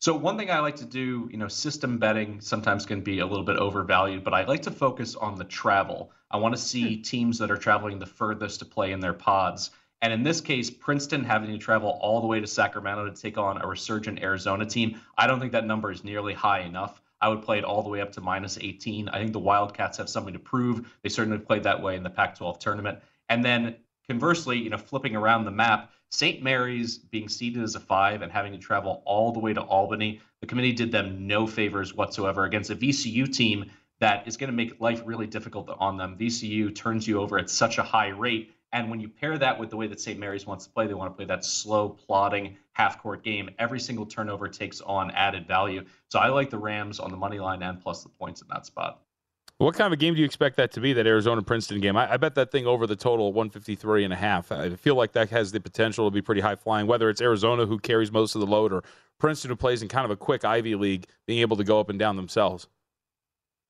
[0.00, 3.26] So one thing I like to do, you know, system betting sometimes can be a
[3.26, 6.10] little bit overvalued, but I like to focus on the travel.
[6.32, 7.02] I want to see hmm.
[7.02, 9.70] teams that are traveling the furthest to play in their pods.
[10.02, 13.36] And in this case, Princeton having to travel all the way to Sacramento to take
[13.36, 17.02] on a resurgent Arizona team, I don't think that number is nearly high enough.
[17.20, 19.10] I would play it all the way up to minus 18.
[19.10, 20.90] I think the Wildcats have something to prove.
[21.02, 22.98] They certainly played that way in the Pac 12 tournament.
[23.28, 23.76] And then
[24.08, 26.42] conversely, you know, flipping around the map, St.
[26.42, 30.20] Mary's being seeded as a five and having to travel all the way to Albany,
[30.40, 34.56] the committee did them no favors whatsoever against a VCU team that is going to
[34.56, 36.16] make life really difficult on them.
[36.18, 38.52] VCU turns you over at such a high rate.
[38.72, 40.18] And when you pair that with the way that St.
[40.18, 43.50] Mary's wants to play, they want to play that slow, plodding half court game.
[43.58, 45.84] Every single turnover takes on added value.
[46.08, 48.66] So I like the Rams on the money line and plus the points in that
[48.66, 49.00] spot.
[49.58, 51.94] What kind of a game do you expect that to be, that Arizona Princeton game?
[51.94, 54.50] I, I, bet that thing over the total 153 and a half.
[54.50, 57.66] I feel like that has the potential to be pretty high flying, whether it's Arizona
[57.66, 58.82] who carries most of the load or
[59.18, 61.90] Princeton who plays in kind of a quick Ivy League, being able to go up
[61.90, 62.68] and down themselves.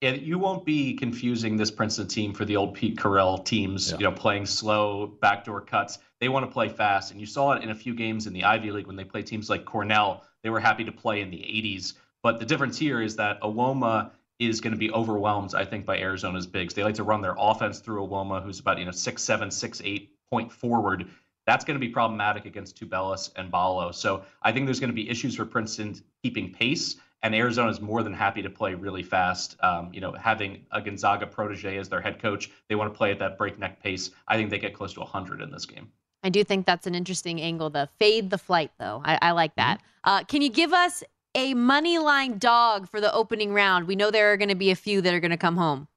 [0.01, 3.97] Yeah, you won't be confusing this Princeton team for the old Pete Carril teams, yeah.
[3.97, 5.99] you know, playing slow backdoor cuts.
[6.19, 7.11] They want to play fast.
[7.11, 9.27] And you saw it in a few games in the Ivy League when they played
[9.27, 10.23] teams like Cornell.
[10.41, 11.93] They were happy to play in the 80s.
[12.23, 14.09] But the difference here is that Iwoma
[14.39, 16.73] is going to be overwhelmed, I think, by Arizona's bigs.
[16.73, 19.81] They like to run their offense through Iwoma, who's about you know six seven, six
[19.85, 21.07] eight point forward.
[21.45, 23.91] That's going to be problematic against Tubelis and Ballo.
[23.91, 27.81] So I think there's going to be issues for Princeton keeping pace, and Arizona is
[27.81, 29.55] more than happy to play really fast.
[29.61, 33.11] Um, you know, having a Gonzaga protege as their head coach, they want to play
[33.11, 34.11] at that breakneck pace.
[34.27, 35.91] I think they get close to 100 in this game.
[36.23, 37.69] I do think that's an interesting angle.
[37.69, 39.01] The fade the flight, though.
[39.03, 39.77] I, I like that.
[39.77, 39.87] Mm-hmm.
[40.03, 41.03] Uh, can you give us
[41.35, 43.87] a money line dog for the opening round.
[43.87, 45.87] We know there are going to be a few that are going to come home.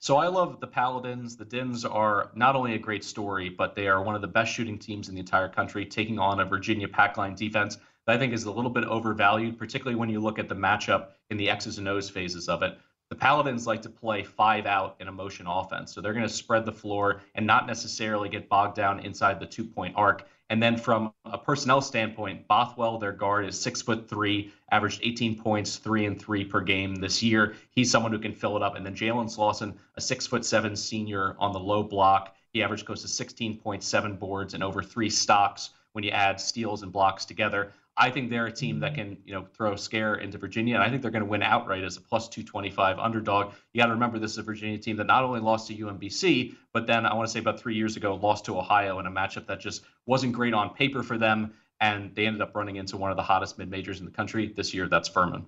[0.00, 1.36] So I love the Paladins.
[1.36, 4.52] The Dins are not only a great story, but they are one of the best
[4.52, 8.18] shooting teams in the entire country, taking on a Virginia pack line defense that I
[8.18, 11.50] think is a little bit overvalued, particularly when you look at the matchup in the
[11.50, 12.78] X's and O's phases of it.
[13.10, 15.92] The Paladins like to play five out in a motion offense.
[15.94, 19.46] So they're going to spread the floor and not necessarily get bogged down inside the
[19.46, 20.26] two point arc.
[20.50, 25.38] And then from a personnel standpoint, Bothwell, their guard, is six foot three, averaged 18
[25.38, 27.54] points, three and three per game this year.
[27.70, 28.76] He's someone who can fill it up.
[28.76, 32.36] And then Jalen Slawson, a six foot seven senior on the low block.
[32.52, 36.92] He averaged close to 16.7 boards and over three stocks when you add steals and
[36.92, 37.72] blocks together.
[37.96, 40.82] I think they're a team that can, you know, throw a scare into Virginia, and
[40.82, 43.52] I think they're going to win outright as a plus 225 underdog.
[43.72, 46.56] You got to remember this is a Virginia team that not only lost to UMBC,
[46.72, 49.10] but then I want to say about three years ago lost to Ohio in a
[49.10, 52.96] matchup that just wasn't great on paper for them, and they ended up running into
[52.96, 54.88] one of the hottest mid majors in the country this year.
[54.88, 55.46] That's Furman.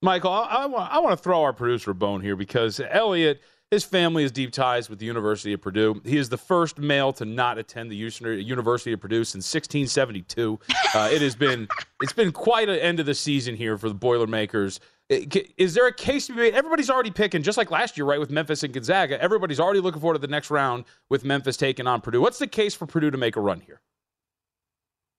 [0.00, 3.40] Michael, I, I, want, I want to throw our producer a bone here because Elliot–
[3.72, 5.98] his family has deep ties with the University of Purdue.
[6.04, 10.60] He is the first male to not attend the University of Purdue since 1672.
[10.94, 11.66] Uh, it has been
[12.02, 14.78] it's been quite an end of the season here for the Boilermakers.
[15.08, 16.54] Is there a case to be made?
[16.54, 19.20] Everybody's already picking, just like last year, right, with Memphis and Gonzaga.
[19.22, 22.20] Everybody's already looking forward to the next round with Memphis taking on Purdue.
[22.20, 23.80] What's the case for Purdue to make a run here?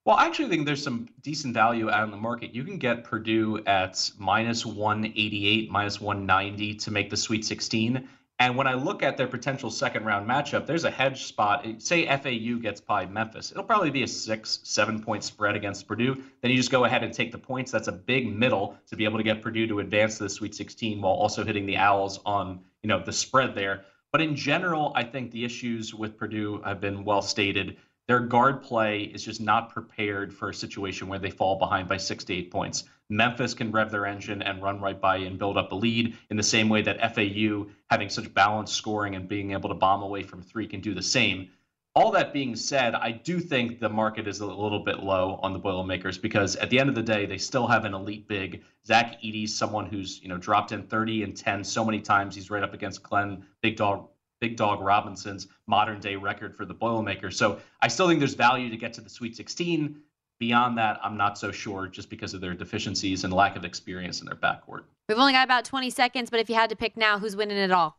[0.05, 2.53] Well, I actually think there's some decent value out in the market.
[2.53, 8.07] You can get Purdue at minus 188, minus 190 to make the Sweet 16.
[8.43, 11.65] And when I look at their potential second round matchup, there's a hedge spot.
[11.77, 13.51] Say FAU gets by Memphis.
[13.51, 16.21] It'll probably be a six, seven point spread against Purdue.
[16.41, 17.71] Then you just go ahead and take the points.
[17.71, 20.55] That's a big middle to be able to get Purdue to advance to the Sweet
[20.55, 23.85] 16 while also hitting the Owls on you know the spread there.
[24.11, 28.63] But in general, I think the issues with Purdue have been well stated their guard
[28.63, 32.33] play is just not prepared for a situation where they fall behind by six to
[32.33, 32.83] eight points.
[33.09, 36.35] Memphis can rev their engine and run right by and build up a lead in
[36.35, 40.23] the same way that FAU, having such balanced scoring and being able to bomb away
[40.23, 41.49] from three, can do the same.
[41.95, 45.53] All that being said, I do think the market is a little bit low on
[45.53, 48.63] the Boilermakers because at the end of the day, they still have an elite big.
[48.85, 52.35] Zach Edey's someone who's you know dropped in 30 and 10 so many times.
[52.35, 54.09] He's right up against Glenn Big Dog
[54.43, 57.37] Big Dog Robinson's modern day record for the Boilermakers.
[57.37, 60.01] So I still think there's value to get to the Sweet 16.
[60.37, 64.19] Beyond that, I'm not so sure just because of their deficiencies and lack of experience
[64.19, 64.81] in their backcourt.
[65.07, 67.55] We've only got about 20 seconds, but if you had to pick now, who's winning
[67.55, 67.97] it all?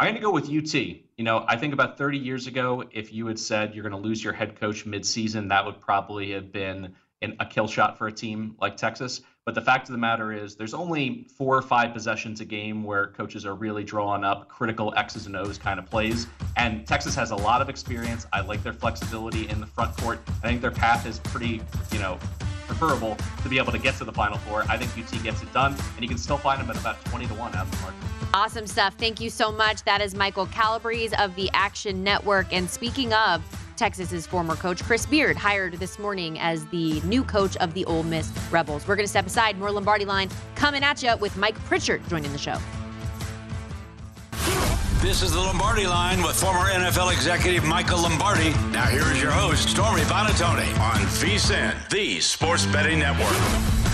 [0.00, 0.74] I'm going to go with UT.
[0.74, 4.08] You know, I think about 30 years ago, if you had said you're going to
[4.08, 8.08] lose your head coach midseason, that would probably have been an, a kill shot for
[8.08, 9.20] a team like Texas.
[9.46, 12.84] But the fact of the matter is, there's only four or five possessions a game
[12.84, 16.26] where coaches are really drawing up critical X's and O's kind of plays.
[16.58, 18.26] And Texas has a lot of experience.
[18.34, 20.20] I like their flexibility in the front court.
[20.28, 22.18] I think their path is pretty, you know,
[22.66, 24.64] preferable to be able to get to the Final Four.
[24.68, 27.26] I think UT gets it done, and you can still find them at about 20
[27.26, 27.98] to 1 out of the market.
[28.34, 28.94] Awesome stuff.
[28.98, 29.82] Thank you so much.
[29.84, 32.52] That is Michael Calabrese of the Action Network.
[32.52, 33.42] And speaking of
[33.80, 38.02] Texas's former coach Chris Beard hired this morning as the new coach of the Ole
[38.02, 38.86] Miss Rebels.
[38.86, 39.58] We're going to step aside.
[39.58, 42.58] More Lombardi line coming at you with Mike Pritchard joining the show.
[45.00, 48.50] This is the Lombardi line with former NFL executive Michael Lombardi.
[48.70, 53.89] Now here is your host, Stormy Buonantony on VSIN, the Sports Betting Network.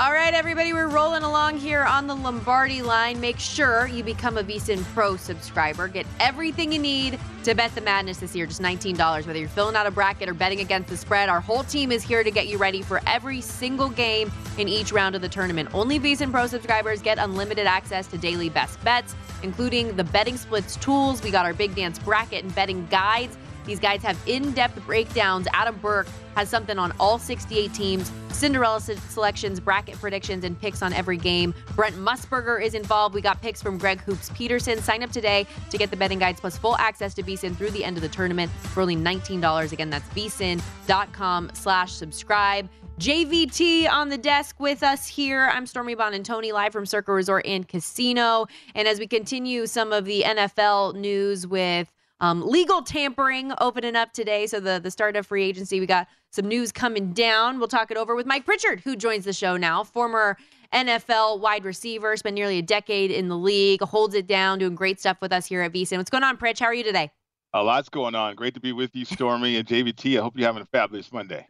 [0.00, 3.20] All right, everybody, we're rolling along here on the Lombardi line.
[3.20, 5.88] Make sure you become a VSIN Pro subscriber.
[5.88, 8.96] Get everything you need to bet the madness this year, just $19.
[9.26, 12.04] Whether you're filling out a bracket or betting against the spread, our whole team is
[12.04, 15.68] here to get you ready for every single game in each round of the tournament.
[15.74, 20.76] Only VSIN Pro subscribers get unlimited access to daily best bets, including the betting splits
[20.76, 21.24] tools.
[21.24, 23.36] We got our big dance bracket and betting guides
[23.68, 25.46] these guys have in depth breakdowns.
[25.52, 30.92] Adam Burke has something on all 68 teams, Cinderella selections, bracket predictions, and picks on
[30.92, 31.54] every game.
[31.76, 33.14] Brent Musburger is involved.
[33.14, 34.80] We got picks from Greg Hoops Peterson.
[34.80, 37.84] Sign up today to get the betting guides plus full access to VSIN through the
[37.84, 39.72] end of the tournament for only $19.
[39.72, 42.68] Again, that's vsin.com slash subscribe.
[42.98, 45.50] JVT on the desk with us here.
[45.52, 48.46] I'm Stormy Bond and Buonantony live from Circa Resort and Casino.
[48.74, 54.12] And as we continue some of the NFL news with um, legal tampering opening up
[54.12, 54.46] today.
[54.46, 57.58] So the the start of free agency, we got some news coming down.
[57.58, 60.36] We'll talk it over with Mike Pritchard, who joins the show now, former
[60.72, 65.00] NFL wide receiver, spent nearly a decade in the league, holds it down, doing great
[65.00, 65.96] stuff with us here at VSIN.
[65.96, 66.60] What's going on, Pritch?
[66.60, 67.10] How are you today?
[67.54, 68.34] A lot's going on.
[68.34, 70.18] Great to be with you, Stormy and JVT.
[70.18, 71.46] I hope you're having a fabulous Monday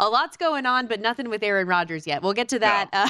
[0.00, 2.22] a lot's going on, but nothing with Aaron Rodgers yet.
[2.22, 3.08] We'll get to that uh,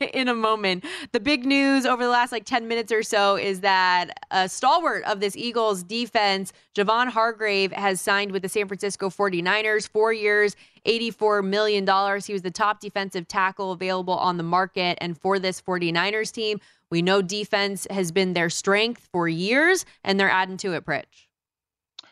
[0.12, 0.84] in a moment.
[1.12, 5.04] The big news over the last like 10 minutes or so is that a stalwart
[5.04, 10.54] of this Eagles defense, Javon Hargrave, has signed with the San Francisco 49ers, four years,
[10.86, 11.84] $84 million.
[11.86, 14.98] He was the top defensive tackle available on the market.
[15.00, 16.60] And for this 49ers team,
[16.90, 21.27] we know defense has been their strength for years, and they're adding to it, Pritch.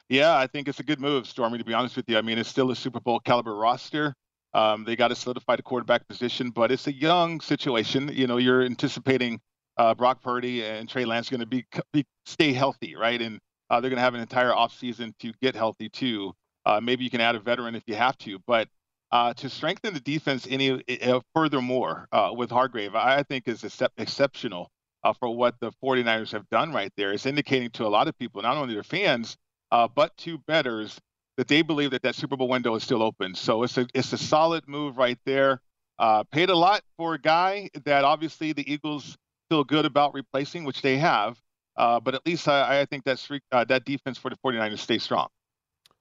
[0.09, 1.59] Yeah, I think it's a good move, Stormy.
[1.59, 4.15] To be honest with you, I mean it's still a Super Bowl caliber roster.
[4.55, 8.09] Um, they got to solidify the quarterback position, but it's a young situation.
[8.13, 9.41] You know, you're anticipating
[9.77, 13.21] uh, Brock Purdy and Trey Lance going to be, be stay healthy, right?
[13.21, 16.33] And Uh, they're going to have an entire offseason to get healthy too.
[16.65, 18.69] Uh, maybe you can add a veteran if you have to, but
[19.11, 20.71] uh, to strengthen the defense any
[21.03, 23.65] uh, furthermore uh, with Hargrave, I think is
[23.99, 24.71] exceptional
[25.03, 27.13] uh, for what the 49ers have done right there.
[27.13, 29.37] It's indicating to a lot of people, not only their fans,
[29.71, 30.99] uh, but to betters,
[31.37, 33.35] that they believe that that Super Bowl window is still open.
[33.35, 35.61] So it's a it's a solid move right there.
[35.99, 39.17] Uh, paid a lot for a guy that obviously the Eagles
[39.49, 41.41] feel good about replacing, which they have.
[41.77, 45.03] Uh, but at least I, I think that uh, that defense for the 49ers stays
[45.03, 45.29] strong.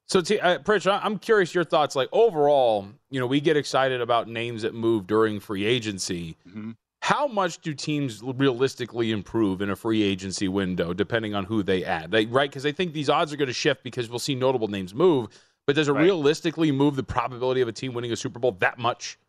[0.08, 1.96] So, T- uh, Pritch, I'm curious your thoughts.
[1.96, 6.38] Like overall, you know, we get excited about names that move during free agency.
[6.48, 6.72] Mm-hmm.
[7.06, 11.86] How much do teams realistically improve in a free agency window, depending on who they
[11.86, 12.12] add?
[12.12, 12.50] Like, right?
[12.50, 15.28] Because I think these odds are going to shift because we'll see notable names move.
[15.68, 16.02] But does it right.
[16.02, 19.20] realistically move the probability of a team winning a Super Bowl that much?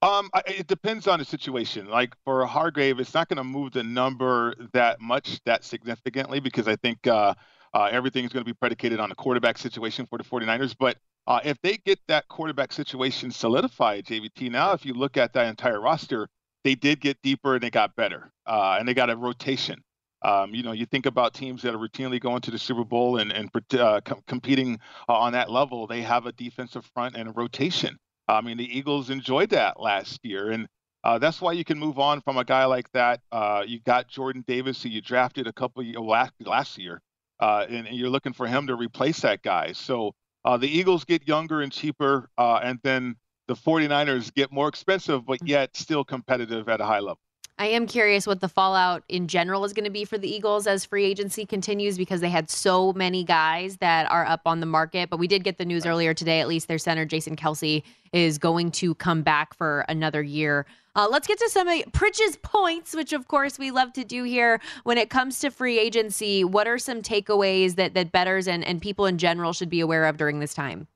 [0.00, 1.86] Um, it depends on the situation.
[1.86, 6.66] Like for Hargrave, it's not going to move the number that much, that significantly, because
[6.66, 7.34] I think uh,
[7.74, 10.74] uh, everything is going to be predicated on the quarterback situation for the 49ers.
[10.78, 15.34] But uh, if they get that quarterback situation solidified, JVT, now if you look at
[15.34, 16.30] that entire roster,
[16.66, 19.80] they did get deeper and they got better, uh, and they got a rotation.
[20.22, 23.18] Um, you know, you think about teams that are routinely going to the Super Bowl
[23.18, 23.48] and, and
[23.78, 25.86] uh, com- competing uh, on that level.
[25.86, 27.96] They have a defensive front and a rotation.
[28.26, 30.66] I mean, the Eagles enjoyed that last year, and
[31.04, 33.20] uh, that's why you can move on from a guy like that.
[33.30, 37.00] Uh, you got Jordan Davis, who you drafted a couple of, last, last year,
[37.38, 39.70] uh, and, and, you're looking for him to replace that guy.
[39.70, 43.14] So uh, the Eagles get younger and cheaper, uh, and then
[43.46, 47.20] the 49ers get more expensive, but yet still competitive at a high level.
[47.58, 50.66] I am curious what the fallout in general is going to be for the Eagles
[50.66, 54.66] as free agency continues because they had so many guys that are up on the
[54.66, 55.08] market.
[55.08, 57.82] But we did get the news earlier today, at least their center, Jason Kelce,
[58.12, 60.66] is going to come back for another year.
[60.96, 64.24] Uh, let's get to some of Pritch's points, which of course we love to do
[64.24, 66.44] here when it comes to free agency.
[66.44, 70.04] What are some takeaways that, that betters and, and people in general should be aware
[70.04, 70.88] of during this time?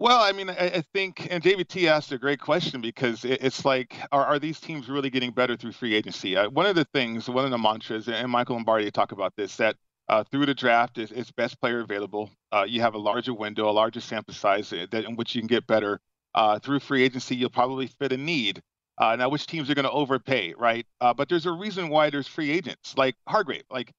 [0.00, 3.42] Well, I mean, I, I think, and David T asked a great question because it,
[3.42, 6.38] it's like, are, are these teams really getting better through free agency?
[6.38, 9.56] Uh, one of the things, one of the mantras, and Michael Lombardi talk about this,
[9.56, 9.76] that
[10.08, 12.30] uh, through the draft is, best player available.
[12.50, 15.42] Uh, you have a larger window, a larger sample size uh, that, in which you
[15.42, 16.00] can get better.
[16.34, 18.62] Uh, through free agency, you'll probably fit a need.
[18.96, 20.86] Uh, now, which teams are going to overpay, right?
[20.98, 23.64] but there's a reason why there's free agents like Hargrave.
[23.70, 23.92] Like,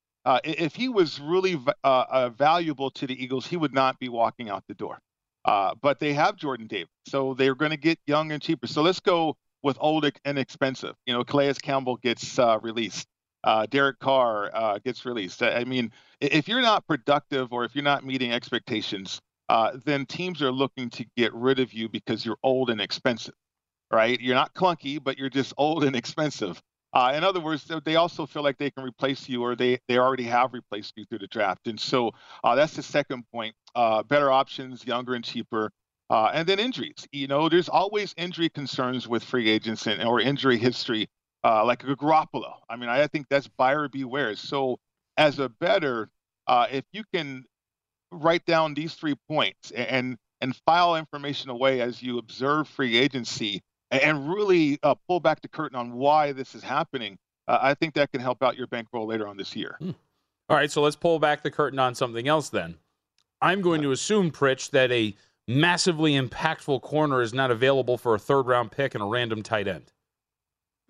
[0.43, 4.73] if he was really valuable to the Eagles, he would not be walking out the
[4.73, 4.99] door.
[5.43, 8.67] Uh, but they have Jordan Davis, so they're going to get young and cheaper.
[8.67, 10.95] So let's go with old and expensive.
[11.05, 13.07] You know, Calais Campbell gets uh, released.
[13.43, 15.41] Uh, Derek Carr uh, gets released.
[15.41, 20.41] I mean, if you're not productive or if you're not meeting expectations, uh, then teams
[20.41, 23.33] are looking to get rid of you because you're old and expensive,
[23.91, 24.19] right?
[24.21, 26.61] You're not clunky, but you're just old and expensive.
[26.93, 29.97] Uh, in other words, they also feel like they can replace you, or they they
[29.97, 31.67] already have replaced you through the draft.
[31.67, 32.11] And so
[32.43, 33.55] uh, that's the second point.
[33.75, 35.71] Uh, better options, younger and cheaper,
[36.09, 37.07] uh, and then injuries.
[37.11, 41.07] You know, there's always injury concerns with free agents and or injury history,
[41.43, 42.55] uh, like a Garoppolo.
[42.69, 44.35] I mean, I think that's buyer beware.
[44.35, 44.77] So
[45.15, 46.09] as a better,
[46.47, 47.45] uh, if you can
[48.11, 53.61] write down these three points and and file information away as you observe free agency
[53.91, 57.93] and really uh, pull back the curtain on why this is happening, uh, I think
[57.95, 59.75] that can help out your bankroll later on this year.
[59.79, 59.91] Hmm.
[60.49, 62.75] All right, so let's pull back the curtain on something else then.
[63.41, 65.15] I'm going to assume, Pritch, that a
[65.47, 69.67] massively impactful corner is not available for a third round pick and a random tight
[69.67, 69.91] end.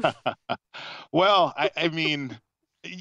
[1.12, 2.38] well, I, I, mean,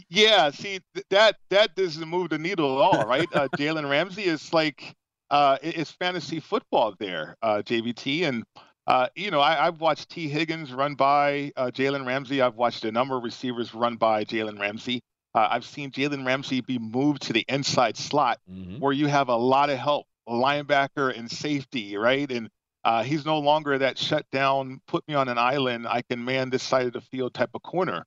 [0.09, 0.51] yeah.
[0.51, 3.29] See, that that doesn't move the needle at all, right?
[3.33, 4.95] Uh, Jalen Ramsey is like
[5.31, 8.45] uh, it's fantasy football there, uh, JVT, and
[8.87, 12.41] uh, you know, I, have watched Tee Higgins run by uh, Jalen Ramsey.
[12.43, 15.03] I've watched a number of receivers run by Jalen Ramsey.
[15.35, 18.79] Uh, I've seen Jalen Ramsey be moved to the inside slot mm-hmm.
[18.79, 22.31] where you have a lot of help, linebacker and safety, right?
[22.31, 22.49] And
[22.85, 26.51] uh, he's no longer that shut down, put me on an island, I can man
[26.51, 28.05] this side of the field type of corner.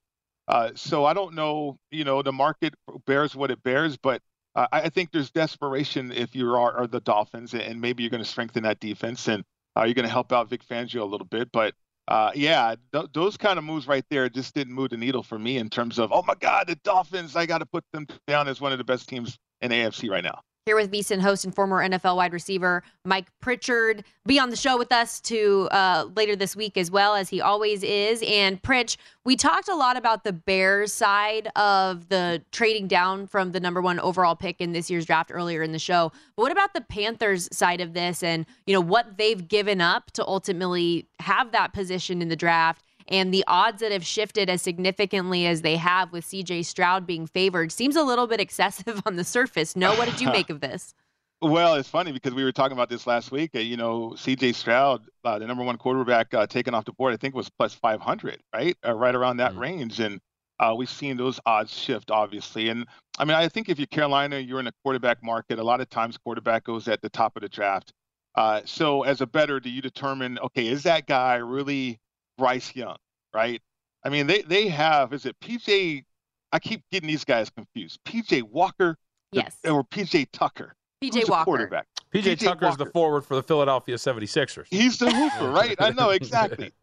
[0.47, 2.73] Uh, so I don't know, you know, the market
[3.05, 4.21] bears what it bears, but
[4.55, 8.23] uh, I think there's desperation if you are, are the Dolphins, and maybe you're going
[8.23, 9.27] to strengthen that defense.
[9.27, 9.43] And
[9.77, 11.73] uh, you're going to help out Vic Fangio a little bit, but
[12.07, 15.39] uh, yeah, th- those kind of moves right there just didn't move the needle for
[15.39, 18.47] me in terms of, oh my God, the Dolphins, I got to put them down
[18.47, 20.41] as one of the best teams in AFC right now.
[20.65, 24.06] Here with VSIN host and former NFL wide receiver Mike Pritchard.
[24.26, 27.41] Be on the show with us to uh, later this week as well as he
[27.41, 28.23] always is.
[28.26, 28.95] And Pritch,
[29.26, 33.81] we talked a lot about the Bears side of the trading down from the number
[33.81, 36.13] one overall pick in this year's draft earlier in the show.
[36.37, 40.12] But what about the Panthers side of this and you know what they've given up
[40.12, 42.85] to ultimately have that position in the draft?
[43.08, 47.27] And the odds that have shifted as significantly as they have with CJ Stroud being
[47.27, 49.75] favored seems a little bit excessive on the surface.
[49.75, 50.93] No, what did you make of this?
[51.43, 53.54] Well, it's funny because we were talking about this last week.
[53.54, 54.54] You know, C.J.
[54.54, 57.73] Stroud, uh, the number one quarterback uh, taken off the board, I think was plus
[57.73, 59.60] 500, right, uh, right around that mm-hmm.
[59.60, 59.99] range.
[59.99, 60.21] And
[60.62, 62.69] uh, we've seen those odds shift, obviously.
[62.69, 62.85] And
[63.17, 65.60] I mean, I think if you're Carolina, you're in a quarterback market.
[65.60, 67.91] A lot of times, quarterback goes at the top of the draft.
[68.35, 71.99] Uh, so, as a better, do you determine, okay, is that guy really
[72.38, 72.98] Bryce Young,
[73.34, 73.62] right?
[74.04, 76.04] I mean, they they have is it PJ?
[76.52, 78.00] I keep getting these guys confused.
[78.06, 78.98] PJ Walker,
[79.31, 80.75] yes, or PJ Tucker.
[81.04, 81.46] PJ Walker.
[81.46, 81.88] Quarterback.
[82.13, 84.67] PJ, Tucker is the forward for the Philadelphia 76ers.
[84.69, 85.75] He's the hooper, right?
[85.79, 86.71] I know exactly.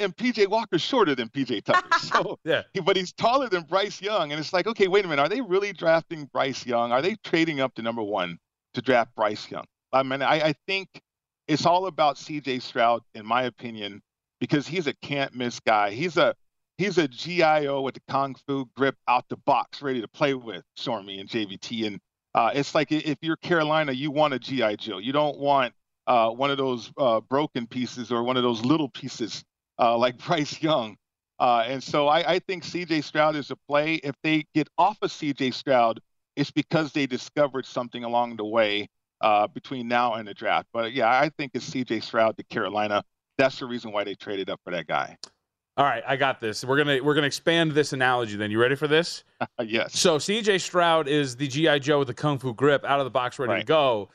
[0.00, 1.88] And PJ Walker's shorter than PJ Tucker.
[2.00, 2.62] So yeah.
[2.84, 4.32] But he's taller than Bryce Young.
[4.32, 5.22] And it's like, okay, wait a minute.
[5.22, 6.90] Are they really drafting Bryce Young?
[6.90, 8.38] Are they trading up to number one
[8.74, 9.64] to draft Bryce Young?
[9.92, 10.88] I mean, I, I think
[11.46, 14.02] it's all about CJ Stroud, in my opinion,
[14.42, 15.92] because he's a can't miss guy.
[15.92, 16.34] He's a
[16.76, 20.34] he's a GI Joe with the kung fu grip out the box, ready to play
[20.34, 21.86] with Stormy and JVT.
[21.86, 22.00] And
[22.34, 24.98] uh, it's like if you're Carolina, you want a GI Joe.
[24.98, 25.74] You don't want
[26.08, 29.44] uh, one of those uh, broken pieces or one of those little pieces
[29.78, 30.96] uh, like Bryce Young.
[31.38, 33.94] Uh, and so I, I, think CJ Stroud is a play.
[33.94, 36.00] If they get off of CJ Stroud,
[36.34, 38.88] it's because they discovered something along the way
[39.20, 40.66] uh, between now and the draft.
[40.72, 43.04] But yeah, I think it's CJ Stroud to Carolina.
[43.42, 45.18] That's the reason why they traded up for that guy.
[45.76, 46.64] All right, I got this.
[46.64, 48.36] We're gonna we're gonna expand this analogy.
[48.36, 49.24] Then you ready for this?
[49.64, 49.98] yes.
[49.98, 50.58] So C.J.
[50.58, 53.52] Stroud is the GI Joe with the kung fu grip, out of the box, ready
[53.54, 53.60] right.
[53.60, 54.10] to go.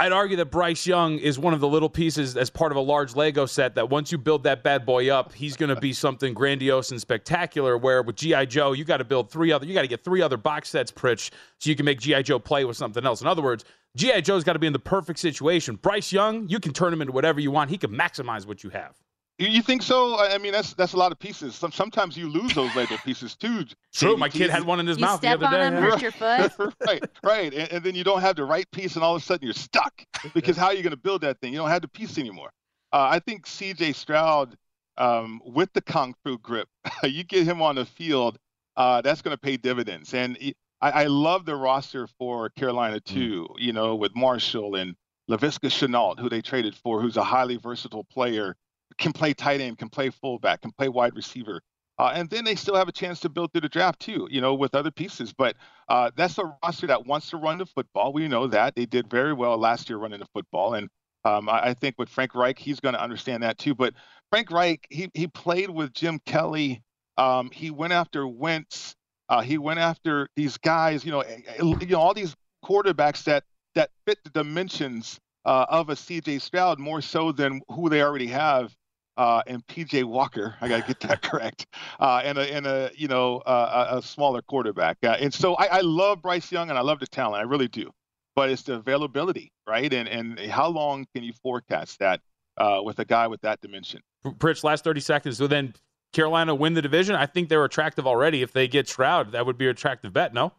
[0.00, 2.80] I'd argue that Bryce Young is one of the little pieces as part of a
[2.80, 5.92] large Lego set that once you build that bad boy up, he's going to be
[5.94, 7.76] something grandiose and spectacular.
[7.78, 10.20] Where with GI Joe, you got to build three other, you got to get three
[10.20, 13.22] other box sets, Pritch, so you can make GI Joe play with something else.
[13.22, 13.64] In other words,
[13.96, 15.76] GI Joe's got to be in the perfect situation.
[15.76, 17.70] Bryce Young, you can turn him into whatever you want.
[17.70, 18.94] He can maximize what you have.
[19.40, 20.18] You think so?
[20.18, 21.54] I mean, that's that's a lot of pieces.
[21.54, 23.64] Some, sometimes you lose those Lego pieces too.
[23.94, 24.16] True.
[24.16, 25.78] My kid had one in his you mouth the step other on day.
[25.78, 26.10] him, hurt your
[26.58, 26.74] foot.
[26.84, 27.54] right, right.
[27.54, 29.54] And, and, then you don't have the right piece, and all of a sudden you're
[29.54, 29.92] stuck
[30.34, 31.52] because how are you going to build that thing?
[31.52, 32.50] You don't have the piece anymore.
[32.92, 33.92] Uh, I think C.J.
[33.92, 34.56] Stroud
[34.96, 36.68] um, with the kung fu grip,
[37.04, 38.38] you get him on the field,
[38.76, 40.12] uh, that's going to pay dividends.
[40.14, 40.36] And
[40.80, 43.04] I, I, love the roster for Carolina mm.
[43.04, 43.48] too.
[43.50, 43.54] Mm.
[43.58, 44.94] You know, with Marshall and
[45.30, 48.56] Laviska Shenault, who they traded for, who's a highly versatile player
[48.96, 51.60] can play tight end, can play fullback, can play wide receiver.
[51.98, 54.40] Uh, and then they still have a chance to build through the draft too, you
[54.40, 55.32] know, with other pieces.
[55.32, 55.56] But
[55.88, 58.12] uh, that's a roster that wants to run the football.
[58.12, 60.88] We know that they did very well last year running the football, and
[61.24, 63.74] um, I, I, think with Frank Reich, he's going to understand that too.
[63.74, 63.94] But
[64.30, 66.82] Frank Reich, he he played with Jim Kelly.
[67.16, 68.94] Um, he went after Wentz.
[69.28, 71.24] Uh, he went after these guys, you know,
[71.58, 76.78] you know, all these quarterbacks that that fit the dimensions uh, of a CJ Stroud
[76.78, 78.74] more so than who they already have
[79.18, 80.54] uh, and PJ Walker.
[80.60, 81.66] I got to get that correct.
[82.00, 84.96] Uh, and a and a you know uh, a, smaller quarterback.
[85.02, 87.40] Uh, and so I, I, love Bryce Young and I love the talent.
[87.40, 87.90] I really do.
[88.36, 89.92] But it's the availability, right?
[89.92, 92.20] And and how long can you forecast that
[92.56, 94.00] uh, with a guy with that dimension?
[94.24, 95.38] Pritch, last thirty seconds.
[95.38, 95.74] So then
[96.12, 97.14] Carolina win the division.
[97.14, 98.42] I think they're attractive already.
[98.42, 100.32] If they get Stroud, that would be an attractive bet.
[100.32, 100.52] No.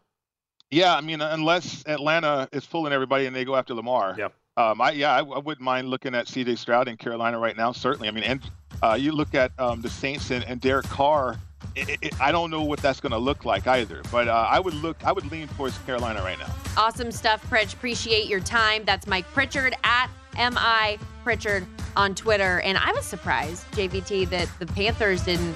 [0.72, 4.16] Yeah, I mean, unless Atlanta is fooling everybody and they go after Lamar.
[4.18, 4.34] Yep.
[4.58, 6.56] Um, I, yeah, I, I, wouldn't mind looking at C.J.
[6.56, 7.72] Stroud in Carolina right now.
[7.72, 8.41] Certainly, I mean, and
[8.84, 11.39] uh, you look at um, the Saints and, and Derek Carr.
[11.76, 14.60] It, it, I don't know what that's going to look like either, but uh, I
[14.60, 16.54] would look, I would lean towards Carolina right now.
[16.76, 17.74] Awesome stuff, Pritch.
[17.74, 18.84] Appreciate your time.
[18.86, 21.65] That's Mike Pritchard at mi Pritchard
[21.95, 25.55] on Twitter, and I was surprised, JVT, that the Panthers didn't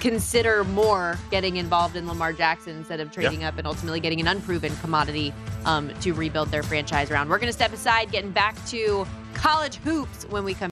[0.00, 4.26] consider more getting involved in Lamar Jackson instead of trading up and ultimately getting an
[4.26, 5.32] unproven commodity
[5.64, 7.28] um, to rebuild their franchise around.
[7.28, 10.71] We're going to step aside, getting back to college hoops when we come.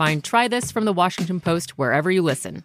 [0.00, 2.64] Find Try This from the Washington Post wherever you listen.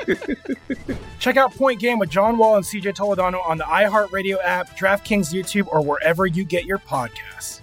[1.18, 5.32] Check out Point Game with John Wall and CJ Toledano on the iHeartRadio app, DraftKings
[5.32, 7.61] YouTube, or wherever you get your podcasts.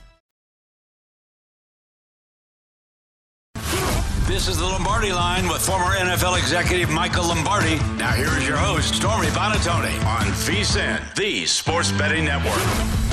[4.27, 7.75] This is the Lombardi line with former NFL executive Michael Lombardi.
[7.97, 13.10] Now, here is your host, Stormy Buonantony, on VSIN, the sports betting network.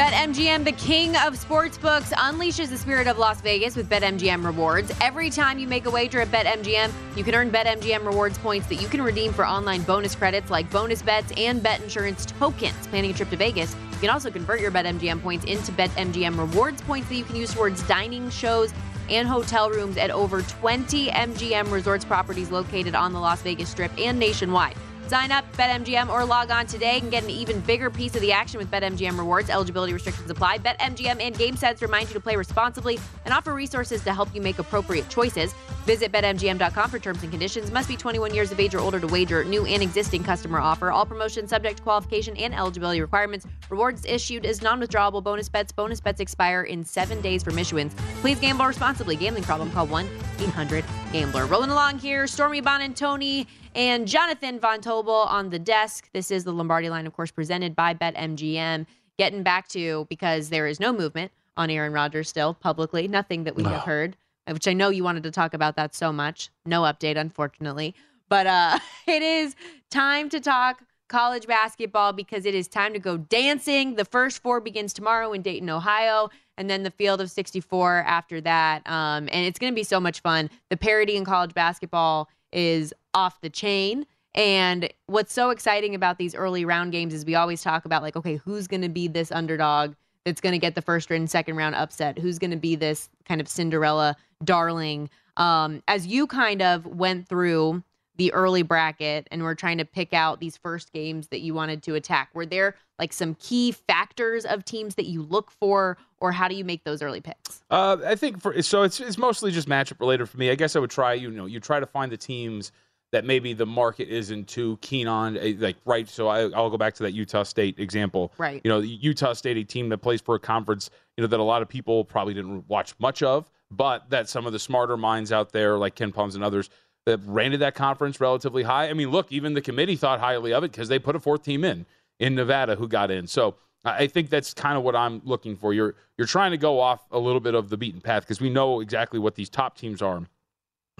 [0.00, 4.90] BetMGM, the king of sportsbooks, unleashes the spirit of Las Vegas with BetMGM rewards.
[4.98, 8.76] Every time you make a wager at BetMGM, you can earn BetMGM rewards points that
[8.76, 12.86] you can redeem for online bonus credits like bonus bets and bet insurance tokens.
[12.86, 16.80] Planning a trip to Vegas, you can also convert your BetMGM points into BetMGM rewards
[16.80, 18.72] points that you can use towards dining, shows,
[19.10, 23.92] and hotel rooms at over 20 MGM Resorts properties located on the Las Vegas Strip
[23.98, 24.76] and nationwide.
[25.10, 28.30] Sign up, BetMGM, or log on today and get an even bigger piece of the
[28.30, 29.50] action with BetMGM rewards.
[29.50, 30.58] Eligibility restrictions apply.
[30.58, 34.60] BetMGM and GameSets remind you to play responsibly and offer resources to help you make
[34.60, 35.52] appropriate choices.
[35.84, 37.72] Visit BetMGM.com for terms and conditions.
[37.72, 39.42] Must be 21 years of age or older to wager.
[39.42, 40.92] New and existing customer offer.
[40.92, 43.48] All promotions subject to qualification and eligibility requirements.
[43.68, 45.72] Rewards issued is non-withdrawable bonus bets.
[45.72, 47.96] Bonus bets expire in seven days from issuance.
[48.20, 49.16] Please gamble responsibly.
[49.16, 49.72] Gambling problem?
[49.72, 51.46] Call 1-800-GAMBLER.
[51.46, 56.08] Rolling along here, Stormy Buonantony and Jonathan Von Tobel on the desk.
[56.12, 58.86] This is the Lombardi line, of course, presented by BetMGM.
[59.18, 63.54] Getting back to because there is no movement on Aaron Rodgers still publicly, nothing that
[63.54, 64.16] we have heard,
[64.48, 66.48] which I know you wanted to talk about that so much.
[66.64, 67.94] No update, unfortunately.
[68.28, 69.54] But uh, it is
[69.90, 73.96] time to talk college basketball because it is time to go dancing.
[73.96, 78.40] The first four begins tomorrow in Dayton, Ohio, and then the field of 64 after
[78.40, 78.86] that.
[78.86, 80.48] Um, and it's going to be so much fun.
[80.70, 84.06] The parity in college basketball is off the chain.
[84.34, 88.16] And what's so exciting about these early round games is we always talk about, like,
[88.16, 89.94] okay, who's going to be this underdog
[90.24, 92.18] that's going to get the first and second round upset?
[92.18, 95.10] Who's going to be this kind of Cinderella darling?
[95.36, 97.82] Um, as you kind of went through
[98.16, 101.82] the early bracket and we're trying to pick out these first games that you wanted
[101.84, 106.30] to attack, were there like some key factors of teams that you look for, or
[106.30, 107.62] how do you make those early picks?
[107.70, 110.50] Uh, I think for so it's it's mostly just matchup related for me.
[110.50, 112.72] I guess I would try you know you try to find the teams
[113.12, 116.08] that maybe the market isn't too keen on, eh, like right.
[116.08, 118.32] So I, I'll go back to that Utah State example.
[118.38, 118.60] Right.
[118.64, 121.42] You know, Utah State, a team that plays for a conference, you know, that a
[121.42, 125.32] lot of people probably didn't watch much of, but that some of the smarter minds
[125.32, 126.70] out there, like KenPom's and others,
[127.06, 128.88] that rated that conference relatively high.
[128.88, 131.42] I mean, look, even the committee thought highly of it because they put a fourth
[131.42, 131.86] team in
[132.18, 133.26] in Nevada who got in.
[133.26, 135.72] So I I think that's kind of what I'm looking for.
[135.72, 138.50] You're you're trying to go off a little bit of the beaten path because we
[138.50, 140.20] know exactly what these top teams are,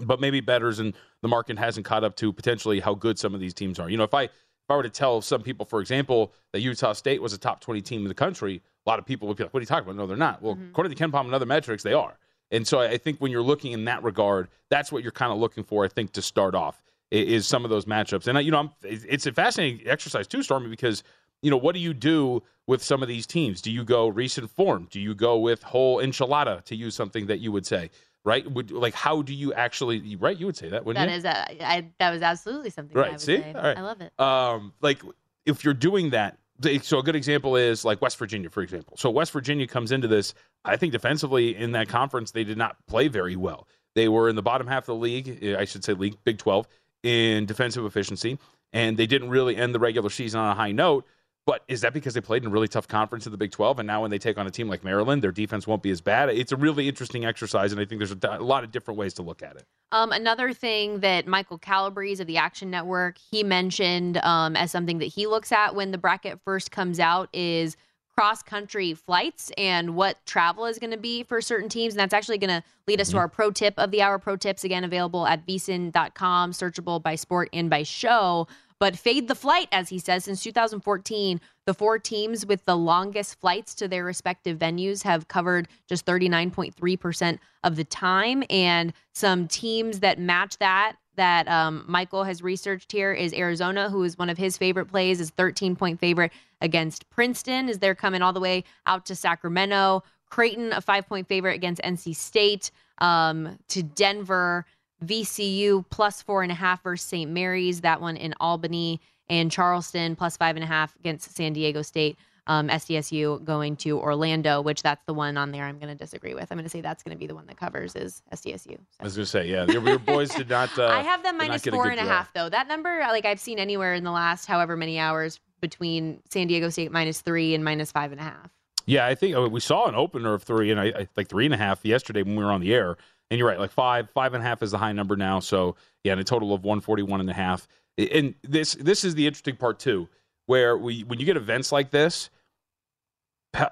[0.06, 3.40] but maybe betters and the market hasn't caught up to potentially how good some of
[3.40, 3.88] these teams are.
[3.88, 4.30] You know, if I if
[4.70, 7.80] I were to tell some people, for example, that Utah State was a top 20
[7.80, 9.84] team in the country, a lot of people would be like, "What are you talking
[9.84, 10.42] about?" No, they're not.
[10.42, 10.70] Well, mm-hmm.
[10.70, 12.16] according to KenPom and other metrics, they are.
[12.50, 15.32] And so I I think when you're looking in that regard, that's what you're kind
[15.32, 15.84] of looking for.
[15.84, 18.28] I think to start off is some of those matchups.
[18.28, 21.02] And I- you know, I'm, it's a fascinating exercise too, Stormy, because
[21.42, 23.60] you know what do you do with some of these teams?
[23.60, 24.86] Do you go recent form?
[24.90, 27.90] Do you go with whole enchilada to use something that you would say?
[28.24, 28.50] Right?
[28.50, 30.16] Would like how do you actually?
[30.16, 30.36] Right?
[30.38, 31.16] You would say that, wouldn't That you?
[31.18, 32.94] is, a, I, that was absolutely something.
[32.94, 33.12] that I Right.
[33.12, 33.52] would See, say.
[33.54, 33.78] all right.
[33.78, 34.12] I love it.
[34.20, 35.02] Um, like
[35.46, 38.96] if you're doing that, th- so a good example is like West Virginia, for example.
[38.98, 40.34] So West Virginia comes into this.
[40.66, 43.66] I think defensively in that conference they did not play very well.
[43.94, 45.38] They were in the bottom half of the league.
[45.42, 46.68] eh, I should say league Big Twelve
[47.02, 48.38] in defensive efficiency.
[48.74, 51.06] and they didn't really end the regular season on a high note.
[51.46, 53.80] But is that because they played in a really tough conference in the Big 12?
[53.80, 56.00] And now when they take on a team like Maryland, their defense won't be as
[56.00, 56.28] bad?
[56.28, 59.14] It's a really interesting exercise, and I think there's a, a lot of different ways
[59.14, 59.64] to look at it.
[59.92, 64.98] Um, another thing that Michael Calabrese of the Action Network he mentioned um, as something
[64.98, 67.76] that he looks at when the bracket first comes out is
[68.14, 71.94] cross country flights and what travel is going to be for certain teams.
[71.94, 73.16] And that's actually going to lead us mm-hmm.
[73.16, 74.18] to our pro tip of the hour.
[74.18, 78.46] Pro tips again available at vsin.com, searchable by sport and by show.
[78.80, 83.38] But fade the flight, as he says, since 2014, the four teams with the longest
[83.38, 88.42] flights to their respective venues have covered just 39.3% of the time.
[88.48, 94.04] And some teams that match that that um, Michael has researched here is Arizona, who
[94.04, 98.22] is one of his favorite plays, is 13 point favorite against Princeton, as they're coming
[98.22, 100.02] all the way out to Sacramento.
[100.30, 104.64] Creighton, a five point favorite against NC State, um, to Denver.
[105.04, 107.30] VCU plus four and a half versus St.
[107.30, 111.82] Mary's, that one in Albany, and Charleston plus five and a half against San Diego
[111.82, 112.18] State.
[112.46, 116.34] Um, SDSU going to Orlando, which that's the one on there I'm going to disagree
[116.34, 116.48] with.
[116.50, 118.72] I'm going to say that's going to be the one that covers is SDSU.
[118.72, 118.78] So.
[118.98, 120.76] I was going to say, yeah, your, your boys did not.
[120.76, 122.48] Uh, I have them minus four and a half though.
[122.48, 126.70] That number, like I've seen anywhere in the last however many hours between San Diego
[126.70, 128.50] State minus three and minus five and a half.
[128.86, 131.44] Yeah, I think uh, we saw an opener of three and I, I like three
[131.44, 132.96] and a half yesterday when we were on the air.
[133.30, 135.40] And you're right, like five, five and a half is the high number now.
[135.40, 137.68] So yeah, and a total of 141 and a half.
[137.98, 140.08] And this this is the interesting part too,
[140.46, 142.30] where we when you get events like this,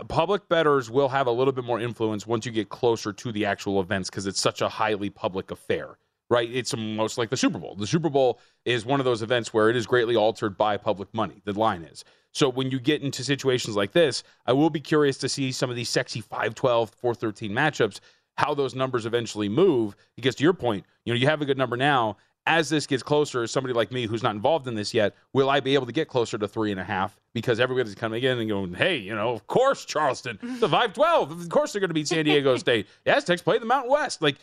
[0.09, 3.45] public bettors will have a little bit more influence once you get closer to the
[3.47, 5.99] actual events because it's such a highly public affair
[6.31, 6.51] right?
[6.53, 7.75] It's almost like the Super Bowl.
[7.75, 11.13] The Super Bowl is one of those events where it is greatly altered by public
[11.15, 11.41] money.
[11.45, 12.05] The line is.
[12.33, 15.71] So when you get into situations like this, I will be curious to see some
[15.71, 18.01] of these sexy 512, 413 matchups
[18.39, 19.97] how those numbers eventually move.
[20.17, 22.17] Because to your point, you know, you have a good number now.
[22.47, 25.61] As this gets closer, somebody like me who's not involved in this yet, will I
[25.61, 27.19] be able to get closer to three and a half?
[27.35, 31.49] Because everybody's coming in and going, hey, you know, of course, Charleston, the 512, of
[31.51, 32.87] course they're going to beat San Diego State.
[33.05, 34.23] The Aztecs play the Mountain West.
[34.23, 34.37] Like,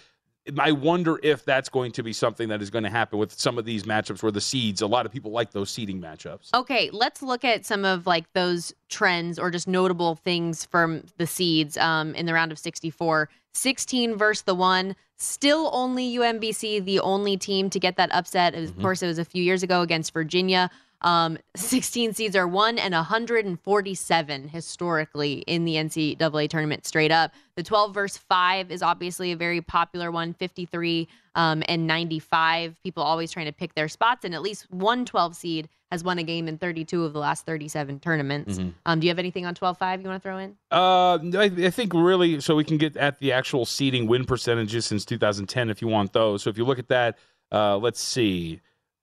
[0.60, 3.58] I wonder if that's going to be something that is going to happen with some
[3.58, 6.54] of these matchups where the seeds, a lot of people like those seeding matchups.
[6.54, 11.26] Okay, let's look at some of like those trends or just notable things from the
[11.26, 13.30] seeds um, in the round of 64.
[13.54, 14.96] 16 versus the one.
[15.18, 18.54] Still only UMBC, the only team to get that upset.
[18.54, 18.82] Of mm-hmm.
[18.82, 20.70] course, it was a few years ago against Virginia.
[21.06, 27.32] Um, 16 seeds are one and 147 historically in the NCAA tournament straight up.
[27.56, 32.82] The 12 versus 5 is obviously a very popular one, 53 um, and 95.
[32.82, 36.18] People always trying to pick their spots, and at least one 12 seed has won
[36.18, 38.58] a game in 32 of the last 37 tournaments.
[38.58, 38.70] Mm-hmm.
[38.88, 40.58] Um, do you have anything on 12 5 you want to throw in?
[40.72, 44.88] Uh, I, I, think really, so we can get at the actual seeding win percentages
[44.88, 46.41] since 2010 if you want those.
[46.41, 47.20] So if you look at that,
[47.51, 48.60] uh, let's see.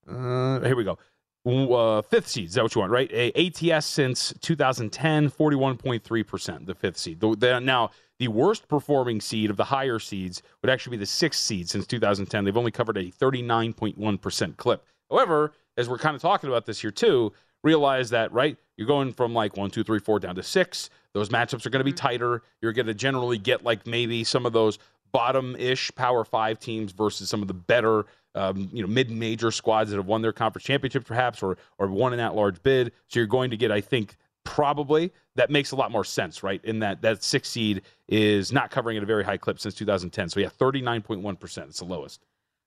[0.08, 0.98] Uh, here we go
[1.46, 2.48] uh, fifth seed.
[2.48, 3.10] Is that what you want, right?
[3.12, 7.20] A- ATS since 2010, 41.3%, the fifth seed.
[7.20, 11.06] The, the, now, the worst performing seed of the higher seeds would actually be the
[11.06, 12.44] sixth seed since 2010.
[12.44, 14.86] They've only covered a 39.1% clip.
[15.10, 17.32] However, as we're kind of talking about this here too,
[17.64, 18.56] realize that, right?
[18.76, 20.90] You're going from like one, two, three, four down to six.
[21.14, 22.06] Those matchups are going to be mm-hmm.
[22.06, 22.42] tighter.
[22.60, 24.78] You're going to generally get like maybe some of those
[25.12, 29.90] bottom ish Power Five teams versus some of the better um, you know, mid-major squads
[29.90, 32.92] that have won their conference championship, perhaps, or or won an at-large bid.
[33.08, 36.64] So you're going to get, I think, probably that makes a lot more sense, right?
[36.64, 40.28] In that that six seed is not covering at a very high clip since 2010.
[40.28, 41.68] So yeah, 39.1 percent.
[41.68, 42.24] It's the lowest.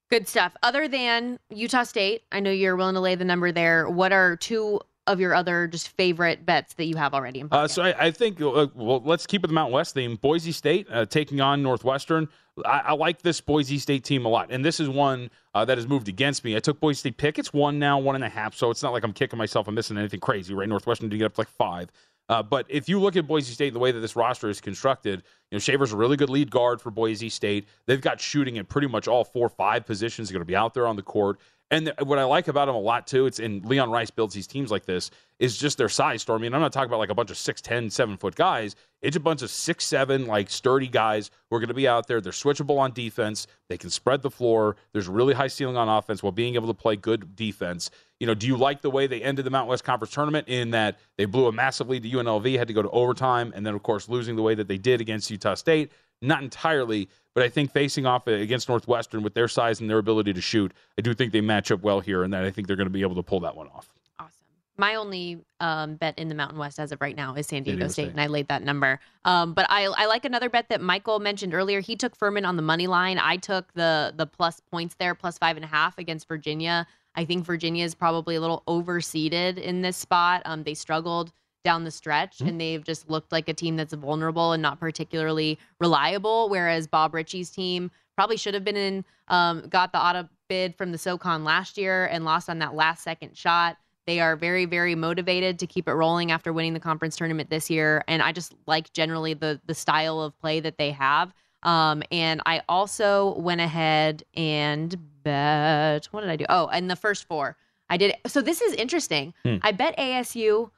[0.10, 0.56] Good stuff.
[0.62, 3.90] Other than Utah State, I know you're willing to lay the number there.
[3.90, 7.68] What are two of your other just favorite bets that you have already in uh,
[7.68, 10.16] so I, I think uh, well let's keep it the Mountain West theme.
[10.18, 12.28] Boise State uh, taking on Northwestern.
[12.64, 15.78] I, I, like this Boise State team a lot, and this is one uh, that
[15.78, 16.56] has moved against me.
[16.56, 17.38] I took Boise State pick.
[17.38, 18.56] It's one now, one and a half.
[18.56, 19.68] So it's not like I'm kicking myself.
[19.68, 20.70] I'm missing anything crazy, right?
[20.70, 21.90] Northwestern did get up to like five.
[22.28, 25.22] Uh, but if you look at Boise State, the way that this roster is constructed,
[25.52, 27.68] you know, Shaver's a really good lead guard for Boise State.
[27.86, 30.32] They've got shooting at pretty much all four, five positions.
[30.32, 31.40] Going to be out there on the court.
[31.72, 34.48] And what I like about them a lot too, it's in Leon Rice builds these
[34.48, 35.10] teams like this,
[35.40, 36.46] is just their size, Stormy.
[36.46, 38.76] And I'm not talking about like a bunch of 6'10, 7 foot guys.
[39.06, 42.08] It's a bunch of six seven, like sturdy guys who are going to be out
[42.08, 42.20] there.
[42.22, 43.46] They're switchable on defense.
[43.70, 44.78] They can spread the floor.
[44.94, 47.92] There's really high ceiling on offense while being able to play good defense.
[48.20, 50.72] You know, do you like the way they ended the Mountain West Conference tournament in
[50.72, 53.76] that they blew a massive lead to UNLV, had to go to overtime, and then,
[53.76, 55.92] of course, losing the way that they did against Utah State?
[56.24, 60.34] Not entirely, but I think facing off against Northwestern with their size and their ability
[60.34, 62.78] to shoot, I do think they match up well here, and that I think they're
[62.78, 63.94] going to be able to pull that one off.
[64.18, 64.32] Awesome.
[64.78, 67.78] My only um, bet in the Mountain West as of right now is San Diego,
[67.78, 69.02] Diego State, State, and I laid that number.
[69.26, 71.82] Um, but I, I like another bet that Michael mentioned earlier.
[71.82, 73.20] He took Furman on the money line.
[73.20, 76.88] I took the the plus points there, plus five and a half against Virginia.
[77.16, 80.42] I think Virginia is probably a little overseeded in this spot.
[80.46, 81.34] Um, they struggled
[81.66, 82.48] down the stretch Mm-hmm.
[82.48, 86.48] and they've just looked like a team that's vulnerable and not particularly reliable.
[86.48, 90.94] Whereas Bob Richey's team probably should have been in, um, got the auto bid from
[90.94, 93.78] the SoCon last year and lost on that last second shot.
[94.08, 97.70] They are very, very motivated to keep it rolling after winning the conference tournament this
[97.70, 98.04] year.
[98.08, 101.34] And I just like generally the the style of play that they have.
[101.64, 106.46] Um, and I also went ahead and bet what did I do?
[106.48, 107.58] Oh, and the first four.
[107.90, 109.34] I did so this is interesting.
[109.44, 109.58] Hmm.
[109.64, 110.70] I bet ASU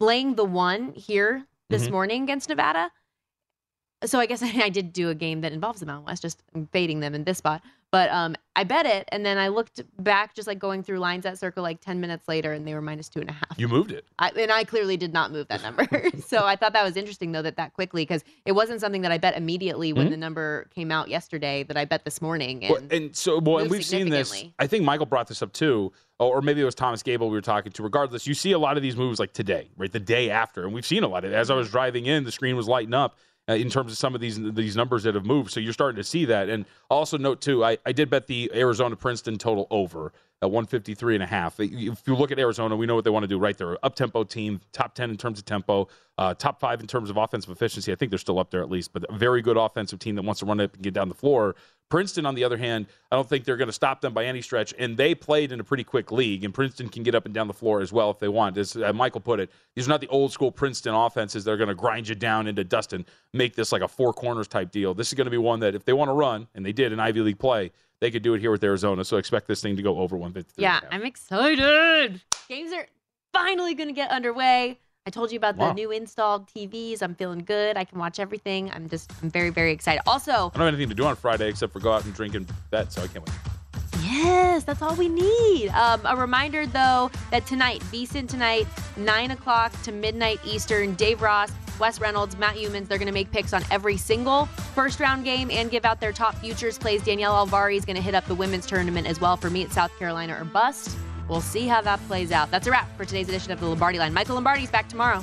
[0.00, 1.90] laying the one here this Mhm.
[1.90, 2.90] morning against Nevada.
[4.04, 6.42] So I guess I did do a game that involves the Mountain West, just
[6.72, 7.62] baiting them in this spot.
[7.90, 11.24] But um, I bet it, and then I looked back, just like going through lines
[11.24, 13.54] at circle, like ten minutes later, and they were minus two and a half.
[13.56, 14.04] You moved it.
[14.18, 15.86] I, and I clearly did not move that number.
[16.26, 19.10] so I thought that was interesting, though, that that quickly, because it wasn't something that
[19.10, 20.10] I bet immediately when Mhm.
[20.10, 21.62] the number came out yesterday.
[21.62, 22.62] That I bet this morning.
[22.62, 24.44] And Well, and so, well, and we've seen this.
[24.58, 27.40] I think Michael brought this up too, or maybe it was Thomas Gable we were
[27.40, 27.82] talking to.
[27.82, 29.90] Regardless, you see a lot of these moves like today, right?
[29.90, 31.34] The day after, and we've seen a lot of it.
[31.34, 33.16] As I was driving in, the screen was lighting up
[33.48, 35.50] Uh, in terms of some of these these numbers that have moved.
[35.50, 36.50] So you're starting to see that.
[36.50, 41.14] And also note too, I, I did bet the Arizona Princeton total over at 153
[41.14, 41.58] and a half.
[41.58, 43.56] If you look at Arizona, we know what they want to do, right?
[43.56, 46.86] They're an up tempo team, top 10 in terms of tempo, uh, top five in
[46.86, 47.90] terms of offensive efficiency.
[47.90, 50.22] I think they're still up there at least, but a very good offensive team that
[50.22, 51.56] wants to run up and get down the floor.
[51.88, 54.42] Princeton, on the other hand, I don't think they're going to stop them by any
[54.42, 54.74] stretch.
[54.78, 57.48] And they played in a pretty quick league, and Princeton can get up and down
[57.48, 58.58] the floor as well if they want.
[58.58, 61.68] As Michael put it, these are not the old school Princeton offenses that are going
[61.68, 64.92] to grind you down into dust and make this like a four corners type deal.
[64.94, 66.92] This is going to be one that if they want to run, and they did
[66.92, 69.04] in Ivy League play, they could do it here with Arizona.
[69.04, 70.62] So expect this thing to go over 153.
[70.62, 72.20] yeah, I'm excited.
[72.48, 72.86] Games are
[73.32, 74.78] finally going to get underway.
[75.06, 75.72] I told you about the Wow.
[75.72, 77.00] new installed TVs.
[77.02, 77.76] I'm feeling good.
[77.78, 78.70] I can watch everything.
[78.72, 80.02] I'm just, I'm very, very excited.
[80.06, 82.34] Also, I don't have anything to do on Friday except for go out and drink
[82.34, 83.34] and bet, so I can't wait.
[84.02, 85.68] Yes, that's all we need.
[85.70, 91.50] Um, a reminder, though, that tonight, VSIN tonight, 9 o'clock to midnight Eastern, Dave Ross,
[91.78, 95.50] Wes Reynolds, Matt Youmans, they're going to make picks on every single first round game
[95.50, 97.02] and give out their top futures plays.
[97.02, 99.96] Danielle Alvari is going to hit up the women's tournament as well for Meet South
[99.98, 100.96] Carolina or Bust.
[101.28, 102.50] We'll see how that plays out.
[102.50, 104.14] That's a wrap for today's edition of the Lombardi Line.
[104.14, 105.22] Michael Lombardi's back tomorrow.